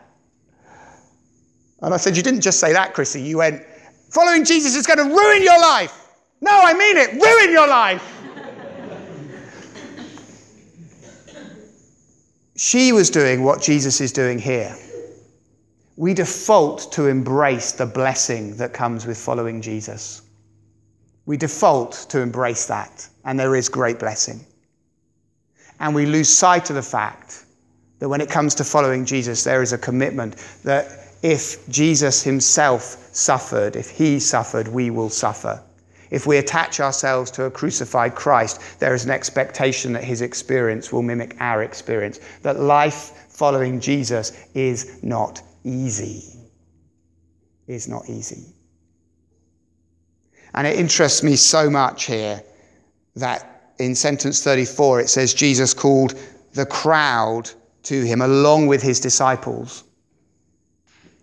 And 1.81 1.93
I 1.93 1.97
said, 1.97 2.15
You 2.15 2.23
didn't 2.23 2.41
just 2.41 2.59
say 2.59 2.73
that, 2.73 2.93
Chrissy. 2.93 3.21
You 3.21 3.37
went, 3.37 3.63
Following 4.11 4.43
Jesus 4.43 4.75
is 4.75 4.87
going 4.87 4.97
to 4.97 5.15
ruin 5.15 5.43
your 5.43 5.59
life. 5.59 6.15
No, 6.41 6.51
I 6.51 6.73
mean 6.73 6.97
it, 6.97 7.11
ruin 7.21 7.51
your 7.51 7.67
life. 7.67 8.15
she 12.55 12.91
was 12.91 13.09
doing 13.09 13.43
what 13.43 13.61
Jesus 13.61 14.01
is 14.01 14.11
doing 14.11 14.39
here. 14.39 14.75
We 15.97 16.13
default 16.13 16.93
to 16.93 17.07
embrace 17.07 17.73
the 17.73 17.85
blessing 17.85 18.55
that 18.57 18.73
comes 18.73 19.05
with 19.05 19.17
following 19.17 19.61
Jesus. 19.61 20.21
We 21.25 21.35
default 21.35 22.07
to 22.09 22.21
embrace 22.21 22.65
that, 22.67 23.07
and 23.25 23.37
there 23.37 23.55
is 23.55 23.67
great 23.67 23.99
blessing 23.99 24.45
and 25.79 25.95
we 25.95 26.05
lose 26.05 26.29
sight 26.31 26.69
of 26.69 26.75
the 26.75 26.81
fact 26.81 27.45
that 27.99 28.09
when 28.09 28.21
it 28.21 28.29
comes 28.29 28.55
to 28.55 28.63
following 28.63 29.05
Jesus, 29.05 29.43
there 29.43 29.61
is 29.61 29.73
a 29.73 29.77
commitment 29.77 30.35
that 30.63 30.99
if 31.21 31.67
Jesus 31.69 32.23
himself 32.23 33.09
suffered, 33.11 33.75
if 33.75 33.89
he 33.89 34.19
suffered, 34.19 34.67
we 34.67 34.89
will 34.89 35.09
suffer. 35.09 35.61
If 36.11 36.25
we 36.25 36.37
attach 36.37 36.79
ourselves 36.79 37.29
to 37.31 37.43
a 37.43 37.51
crucified 37.51 38.15
Christ, 38.15 38.79
there 38.79 38.95
is 38.95 39.05
an 39.05 39.11
expectation 39.11 39.93
that 39.93 40.03
his 40.03 40.21
experience 40.21 40.91
will 40.91 41.03
mimic 41.03 41.35
our 41.39 41.61
experience, 41.61 42.19
that 42.41 42.59
life 42.59 43.27
following 43.29 43.79
Jesus 43.79 44.47
is 44.53 45.03
not 45.03 45.41
easy. 45.63 46.23
Is 47.67 47.87
not 47.87 48.09
easy. 48.09 48.53
And 50.55 50.65
it 50.65 50.79
interests 50.79 51.21
me 51.21 51.35
so 51.35 51.69
much 51.69 52.05
here 52.05 52.41
that 53.15 53.58
in 53.79 53.95
sentence 53.95 54.43
34 54.43 55.01
it 55.01 55.09
says 55.09 55.33
Jesus 55.33 55.73
called 55.73 56.19
the 56.53 56.65
crowd 56.65 57.49
to 57.83 58.03
him 58.03 58.21
along 58.21 58.67
with 58.67 58.81
his 58.81 58.99
disciples. 58.99 59.83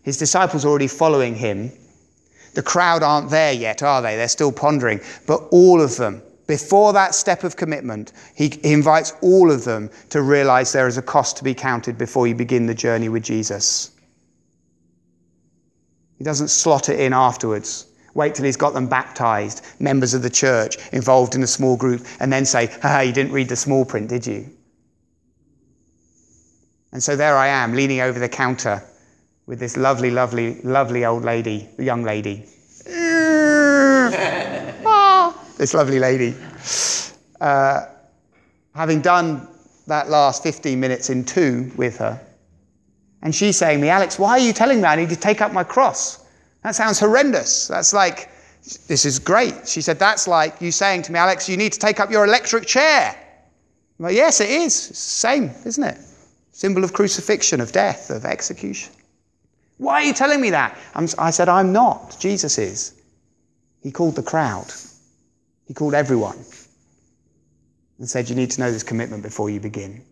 His 0.03 0.17
disciples 0.17 0.65
are 0.65 0.69
already 0.69 0.89
following 0.89 1.35
him. 1.35 1.71
The 2.55 2.63
crowd 2.63 3.03
aren't 3.03 3.31
there 3.31 3.53
yet, 3.53 3.83
are 3.83 4.01
they? 4.01 4.17
They're 4.17 4.29
still 4.29 4.53
pondering. 4.53 5.01
But 5.27 5.47
all 5.51 5.83
of 5.83 5.97
them, 5.97 6.23
before 6.47 6.93
that 6.93 7.15
step 7.15 7.45
of 7.45 7.57
commitment, 7.57 8.13
he, 8.35 8.59
invites 8.63 9.13
all 9.21 9.51
of 9.51 9.65
them 9.65 9.91
to 10.11 10.23
realize 10.23 10.73
there 10.73 10.87
is 10.87 10.97
a 10.97 11.03
cost 11.03 11.37
to 11.39 11.45
be 11.45 11.55
counted 11.55 11.99
before 11.99 12.27
you 12.27 12.35
begin 12.35 12.67
the 12.67 12.75
journey 12.75 13.09
with 13.09 13.25
Jesus. 13.25 13.91
He 16.17 16.25
doesn't 16.25 16.49
slot 16.49 16.89
it 16.89 16.99
in 16.99 17.13
afterwards. 17.13 17.87
Wait 18.17 18.35
till 18.35 18.47
he's 18.47 18.57
got 18.57 18.73
them 18.73 18.87
baptized, 18.87 19.61
members 19.79 20.15
of 20.15 20.23
the 20.23 20.31
church, 20.31 20.79
involved 20.93 21.35
in 21.35 21.43
a 21.43 21.47
small 21.47 21.77
group, 21.77 22.07
and 22.19 22.33
then 22.33 22.47
say, 22.47 22.75
ah, 22.83 23.03
you 23.03 23.13
didn't 23.13 23.31
read 23.31 23.47
the 23.47 23.55
small 23.55 23.85
print, 23.85 24.09
did 24.09 24.27
you? 24.27 24.51
And 26.93 27.03
so 27.03 27.15
there 27.15 27.37
I 27.37 27.49
am, 27.49 27.75
leaning 27.75 28.01
over 28.01 28.19
the 28.19 28.29
counter 28.29 28.83
with 29.45 29.59
this 29.59 29.77
lovely, 29.77 30.11
lovely, 30.11 30.63
lovely 30.63 31.05
old 31.05 31.25
lady, 31.25 31.69
young 31.79 32.05
lady. 32.05 32.47
this 35.59 35.75
lovely 35.75 35.99
lady. 35.99 36.35
Uh, 37.39 37.85
having 38.75 39.03
done 39.03 39.47
that 39.89 40.09
last 40.09 40.43
15 40.43 40.81
minutes 40.81 41.11
in 41.11 41.23
two 41.23 41.71
with 41.77 41.99
her, 41.99 42.19
and 43.21 43.35
she's 43.35 43.59
saying 43.59 43.81
to 43.81 43.83
me, 43.83 43.91
Alex, 43.91 44.19
why 44.19 44.31
are 44.31 44.39
you 44.39 44.55
telling 44.55 44.81
me 44.81 44.87
I 44.87 44.97
need 44.97 45.11
to 45.11 45.17
take 45.17 45.43
up 45.43 45.53
my 45.53 45.65
cross? 45.65 46.26
That 46.67 46.75
sounds 46.75 46.99
horrendous. 46.99 47.69
That's 47.69 47.93
like, 47.93 48.29
this 48.89 49.05
is 49.05 49.21
great. 49.21 49.69
She 49.69 49.81
said, 49.81 50.01
that's 50.01 50.27
like 50.27 50.61
you 50.61 50.73
saying 50.73 51.03
to 51.03 51.13
me, 51.13 51.19
Alex, 51.21 51.49
you 51.49 51.57
need 51.57 51.73
to 51.75 51.79
take 51.79 52.01
up 52.01 52.11
your 52.11 52.25
electric 52.25 52.67
chair. 52.67 53.15
Well, 54.01 54.11
yes, 54.11 54.41
it 54.41 54.51
is. 54.51 54.75
It's 54.75 54.89
the 54.89 54.95
same, 54.97 55.51
isn't 55.65 55.85
it? 55.85 55.97
Symbol 56.51 56.83
of 56.83 56.93
crucifixion, 56.93 57.61
of 57.61 57.71
death, 57.71 58.11
of 58.11 58.25
execution. 58.25 58.93
Why 59.77 60.03
are 60.03 60.03
you 60.03 60.13
telling 60.13 60.41
me 60.41 60.51
that? 60.51 60.77
I'm, 60.97 61.07
I 61.19 61.31
said, 61.31 61.49
I'm 61.49 61.73
not. 61.73 62.17
Jesus 62.19 62.59
is. 62.59 63.01
He 63.81 63.93
called 63.93 64.17
the 64.17 64.25
crowd, 64.25 64.67
he 65.69 65.73
called 65.73 65.95
everyone 65.95 66.45
and 68.01 68.11
said, 68.11 68.29
You 68.29 68.35
need 68.35 68.51
to 68.51 68.61
know 68.61 68.73
this 68.73 68.83
commitment 68.83 69.23
before 69.23 69.51
you 69.51 69.61
begin. 69.61 70.03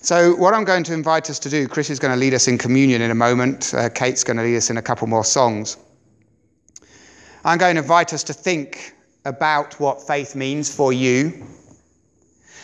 So, 0.00 0.36
what 0.36 0.54
I'm 0.54 0.64
going 0.64 0.84
to 0.84 0.94
invite 0.94 1.30
us 1.30 1.38
to 1.40 1.50
do, 1.50 1.66
Chris 1.66 1.90
is 1.90 1.98
going 1.98 2.12
to 2.12 2.20
lead 2.20 2.34
us 2.34 2.48
in 2.48 2.58
communion 2.58 3.02
in 3.02 3.10
a 3.10 3.14
moment, 3.14 3.74
uh, 3.74 3.88
Kate's 3.88 4.22
going 4.22 4.36
to 4.36 4.42
lead 4.42 4.56
us 4.56 4.70
in 4.70 4.76
a 4.76 4.82
couple 4.82 5.06
more 5.06 5.24
songs. 5.24 5.78
I'm 7.44 7.58
going 7.58 7.76
to 7.76 7.82
invite 7.82 8.12
us 8.12 8.22
to 8.24 8.32
think 8.32 8.94
about 9.24 9.78
what 9.80 10.06
faith 10.06 10.34
means 10.34 10.74
for 10.74 10.92
you. 10.92 11.44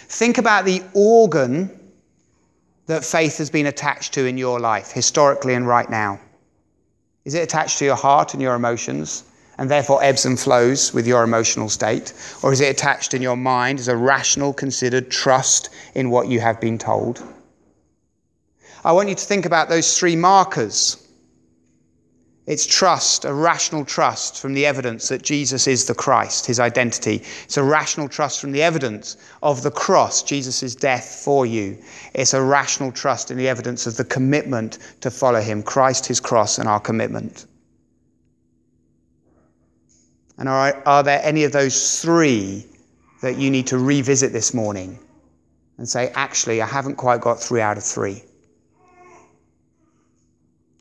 Think 0.08 0.38
about 0.38 0.64
the 0.64 0.82
organ 0.94 1.78
that 2.86 3.04
faith 3.04 3.38
has 3.38 3.48
been 3.50 3.66
attached 3.66 4.12
to 4.14 4.26
in 4.26 4.36
your 4.36 4.60
life, 4.60 4.92
historically 4.92 5.54
and 5.54 5.66
right 5.66 5.88
now. 5.88 6.20
Is 7.24 7.34
it 7.34 7.40
attached 7.40 7.78
to 7.78 7.84
your 7.84 7.96
heart 7.96 8.34
and 8.34 8.42
your 8.42 8.54
emotions? 8.54 9.24
And 9.58 9.70
therefore 9.70 10.02
ebbs 10.02 10.24
and 10.24 10.38
flows 10.38 10.92
with 10.94 11.06
your 11.06 11.22
emotional 11.22 11.68
state? 11.68 12.12
Or 12.42 12.52
is 12.52 12.60
it 12.60 12.70
attached 12.70 13.14
in 13.14 13.22
your 13.22 13.36
mind 13.36 13.78
as 13.78 13.88
a 13.88 13.96
rational, 13.96 14.52
considered 14.52 15.10
trust 15.10 15.70
in 15.94 16.10
what 16.10 16.28
you 16.28 16.40
have 16.40 16.60
been 16.60 16.78
told? 16.78 17.22
I 18.84 18.92
want 18.92 19.08
you 19.08 19.14
to 19.14 19.24
think 19.24 19.46
about 19.46 19.68
those 19.68 19.98
three 19.98 20.16
markers. 20.16 20.96
It's 22.44 22.66
trust, 22.66 23.24
a 23.24 23.32
rational 23.32 23.84
trust 23.84 24.40
from 24.40 24.54
the 24.54 24.66
evidence 24.66 25.08
that 25.08 25.22
Jesus 25.22 25.68
is 25.68 25.84
the 25.84 25.94
Christ, 25.94 26.44
his 26.44 26.58
identity. 26.58 27.22
It's 27.44 27.56
a 27.56 27.62
rational 27.62 28.08
trust 28.08 28.40
from 28.40 28.50
the 28.50 28.62
evidence 28.62 29.16
of 29.44 29.62
the 29.62 29.70
cross, 29.70 30.24
Jesus' 30.24 30.74
death 30.74 31.22
for 31.24 31.46
you. 31.46 31.78
It's 32.14 32.34
a 32.34 32.42
rational 32.42 32.90
trust 32.90 33.30
in 33.30 33.36
the 33.36 33.46
evidence 33.46 33.86
of 33.86 33.96
the 33.96 34.04
commitment 34.04 34.78
to 35.02 35.10
follow 35.12 35.40
him, 35.40 35.62
Christ, 35.62 36.06
his 36.06 36.18
cross, 36.18 36.58
and 36.58 36.68
our 36.68 36.80
commitment. 36.80 37.46
And 40.38 40.48
are, 40.48 40.82
are 40.86 41.02
there 41.02 41.20
any 41.22 41.44
of 41.44 41.52
those 41.52 42.00
three 42.00 42.66
that 43.20 43.36
you 43.36 43.50
need 43.50 43.66
to 43.68 43.78
revisit 43.78 44.32
this 44.32 44.52
morning 44.54 44.98
and 45.78 45.88
say, 45.88 46.10
actually, 46.14 46.60
I 46.60 46.66
haven't 46.66 46.96
quite 46.96 47.20
got 47.20 47.40
three 47.40 47.60
out 47.60 47.76
of 47.76 47.84
three? 47.84 48.22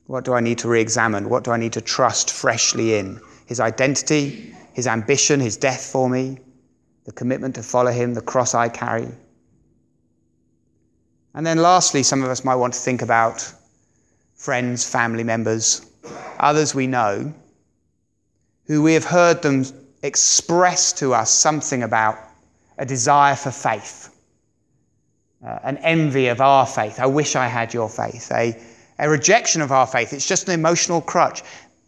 What 0.08 0.26
do 0.26 0.34
I 0.34 0.42
need 0.42 0.58
to 0.60 0.68
re 0.68 0.82
examine? 0.82 1.30
What 1.30 1.44
do 1.44 1.52
I 1.52 1.58
need 1.58 1.74
to 1.74 1.82
trust 1.82 2.32
freshly 2.32 2.96
in? 2.96 3.20
His 3.46 3.60
identity, 3.60 4.56
his 4.74 4.88
ambition, 4.88 5.40
his 5.40 5.58
death 5.58 5.86
for 5.86 6.10
me, 6.10 6.38
the 7.06 7.12
commitment 7.12 7.56
to 7.56 7.64
follow 7.64 7.92
him, 7.92 8.14
the 8.14 8.22
cross 8.22 8.54
I 8.54 8.70
carry. 8.70 9.08
And 11.34 11.46
then 11.46 11.60
lastly, 11.60 12.04
some 12.04 12.24
of 12.24 12.30
us 12.30 12.44
might 12.44 12.56
want 12.56 12.74
to 12.74 12.80
think 12.80 13.02
about 13.02 13.54
friends, 14.34 14.88
family 14.88 15.24
members, 15.24 15.86
others 16.40 16.76
we 16.76 16.88
know 16.88 17.34
who 18.72 18.82
we 18.82 18.94
have 18.94 19.04
heard 19.04 19.42
them 19.42 19.66
express 20.02 20.94
to 20.94 21.14
us 21.14 21.30
something 21.30 21.84
about 21.84 22.18
a 22.78 22.86
desire 22.86 23.36
for 23.36 23.52
faith, 23.52 24.16
uh, 25.46 25.60
an 25.64 25.76
envy 25.80 26.28
of 26.28 26.40
our 26.40 26.66
faith. 26.66 26.98
I 26.98 27.06
wish 27.06 27.36
I 27.36 27.48
had 27.48 27.74
your 27.74 27.90
faith, 27.90 28.32
a, 28.32 28.58
a 28.98 29.10
rejection 29.10 29.62
of 29.62 29.74
our 29.74 29.86
faith. 29.86 30.14
It's 30.14 30.26
just 30.26 30.48
an 30.48 30.54
emotional 30.54 31.02
crutch. 31.02 31.44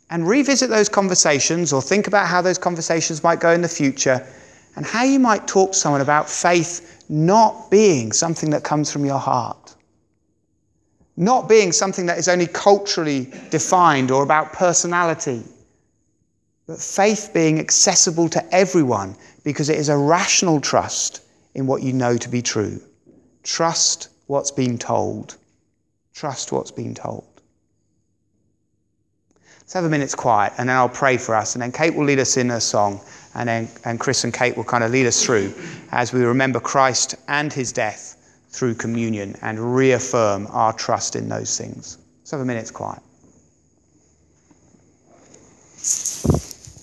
And 0.09 0.27
revisit 0.27 0.69
those 0.69 0.89
conversations 0.89 1.71
or 1.71 1.81
think 1.81 2.07
about 2.07 2.27
how 2.27 2.41
those 2.41 2.57
conversations 2.57 3.23
might 3.23 3.39
go 3.39 3.51
in 3.53 3.61
the 3.61 3.69
future 3.69 4.27
and 4.75 4.85
how 4.85 5.05
you 5.05 5.19
might 5.19 5.47
talk 5.47 5.71
to 5.71 5.77
someone 5.77 6.01
about 6.01 6.29
faith 6.29 7.05
not 7.07 7.71
being 7.71 8.11
something 8.11 8.49
that 8.49 8.65
comes 8.65 8.91
from 8.91 9.05
your 9.05 9.19
heart, 9.19 9.73
not 11.15 11.47
being 11.47 11.71
something 11.71 12.07
that 12.07 12.17
is 12.17 12.27
only 12.27 12.47
culturally 12.47 13.31
defined 13.51 14.11
or 14.11 14.21
about 14.21 14.51
personality 14.51 15.43
but 16.67 16.79
faith 16.79 17.31
being 17.33 17.59
accessible 17.59 18.29
to 18.29 18.55
everyone 18.55 19.15
because 19.43 19.69
it 19.69 19.77
is 19.77 19.89
a 19.89 19.97
rational 19.97 20.61
trust 20.61 21.21
in 21.55 21.67
what 21.67 21.83
you 21.83 21.93
know 21.93 22.17
to 22.17 22.29
be 22.29 22.41
true. 22.41 22.81
Trust 23.43 24.09
what's 24.27 24.51
been 24.51 24.77
told. 24.77 25.37
Trust 26.13 26.51
what's 26.51 26.71
been 26.71 26.95
told. 26.95 27.25
Let's 29.59 29.73
have 29.73 29.83
a 29.83 29.89
minute's 29.89 30.15
quiet 30.15 30.53
and 30.57 30.69
then 30.69 30.75
I'll 30.75 30.89
pray 30.89 31.17
for 31.17 31.35
us. 31.35 31.55
And 31.55 31.61
then 31.61 31.71
Kate 31.71 31.95
will 31.95 32.05
lead 32.05 32.19
us 32.19 32.37
in 32.37 32.51
a 32.51 32.61
song. 32.61 33.01
And 33.35 33.49
then 33.49 33.69
and 33.85 33.99
Chris 33.99 34.23
and 34.23 34.33
Kate 34.33 34.55
will 34.55 34.63
kind 34.63 34.83
of 34.83 34.91
lead 34.91 35.07
us 35.07 35.25
through 35.25 35.53
as 35.91 36.13
we 36.13 36.23
remember 36.23 36.59
Christ 36.59 37.15
and 37.27 37.51
his 37.51 37.71
death 37.71 38.17
through 38.49 38.75
communion 38.75 39.35
and 39.41 39.75
reaffirm 39.75 40.47
our 40.51 40.71
trust 40.73 41.15
in 41.15 41.27
those 41.27 41.57
things. 41.57 41.97
Let's 42.19 42.31
have 42.31 42.39
a 42.39 42.45
minute's 42.45 42.71
quiet. 42.71 43.01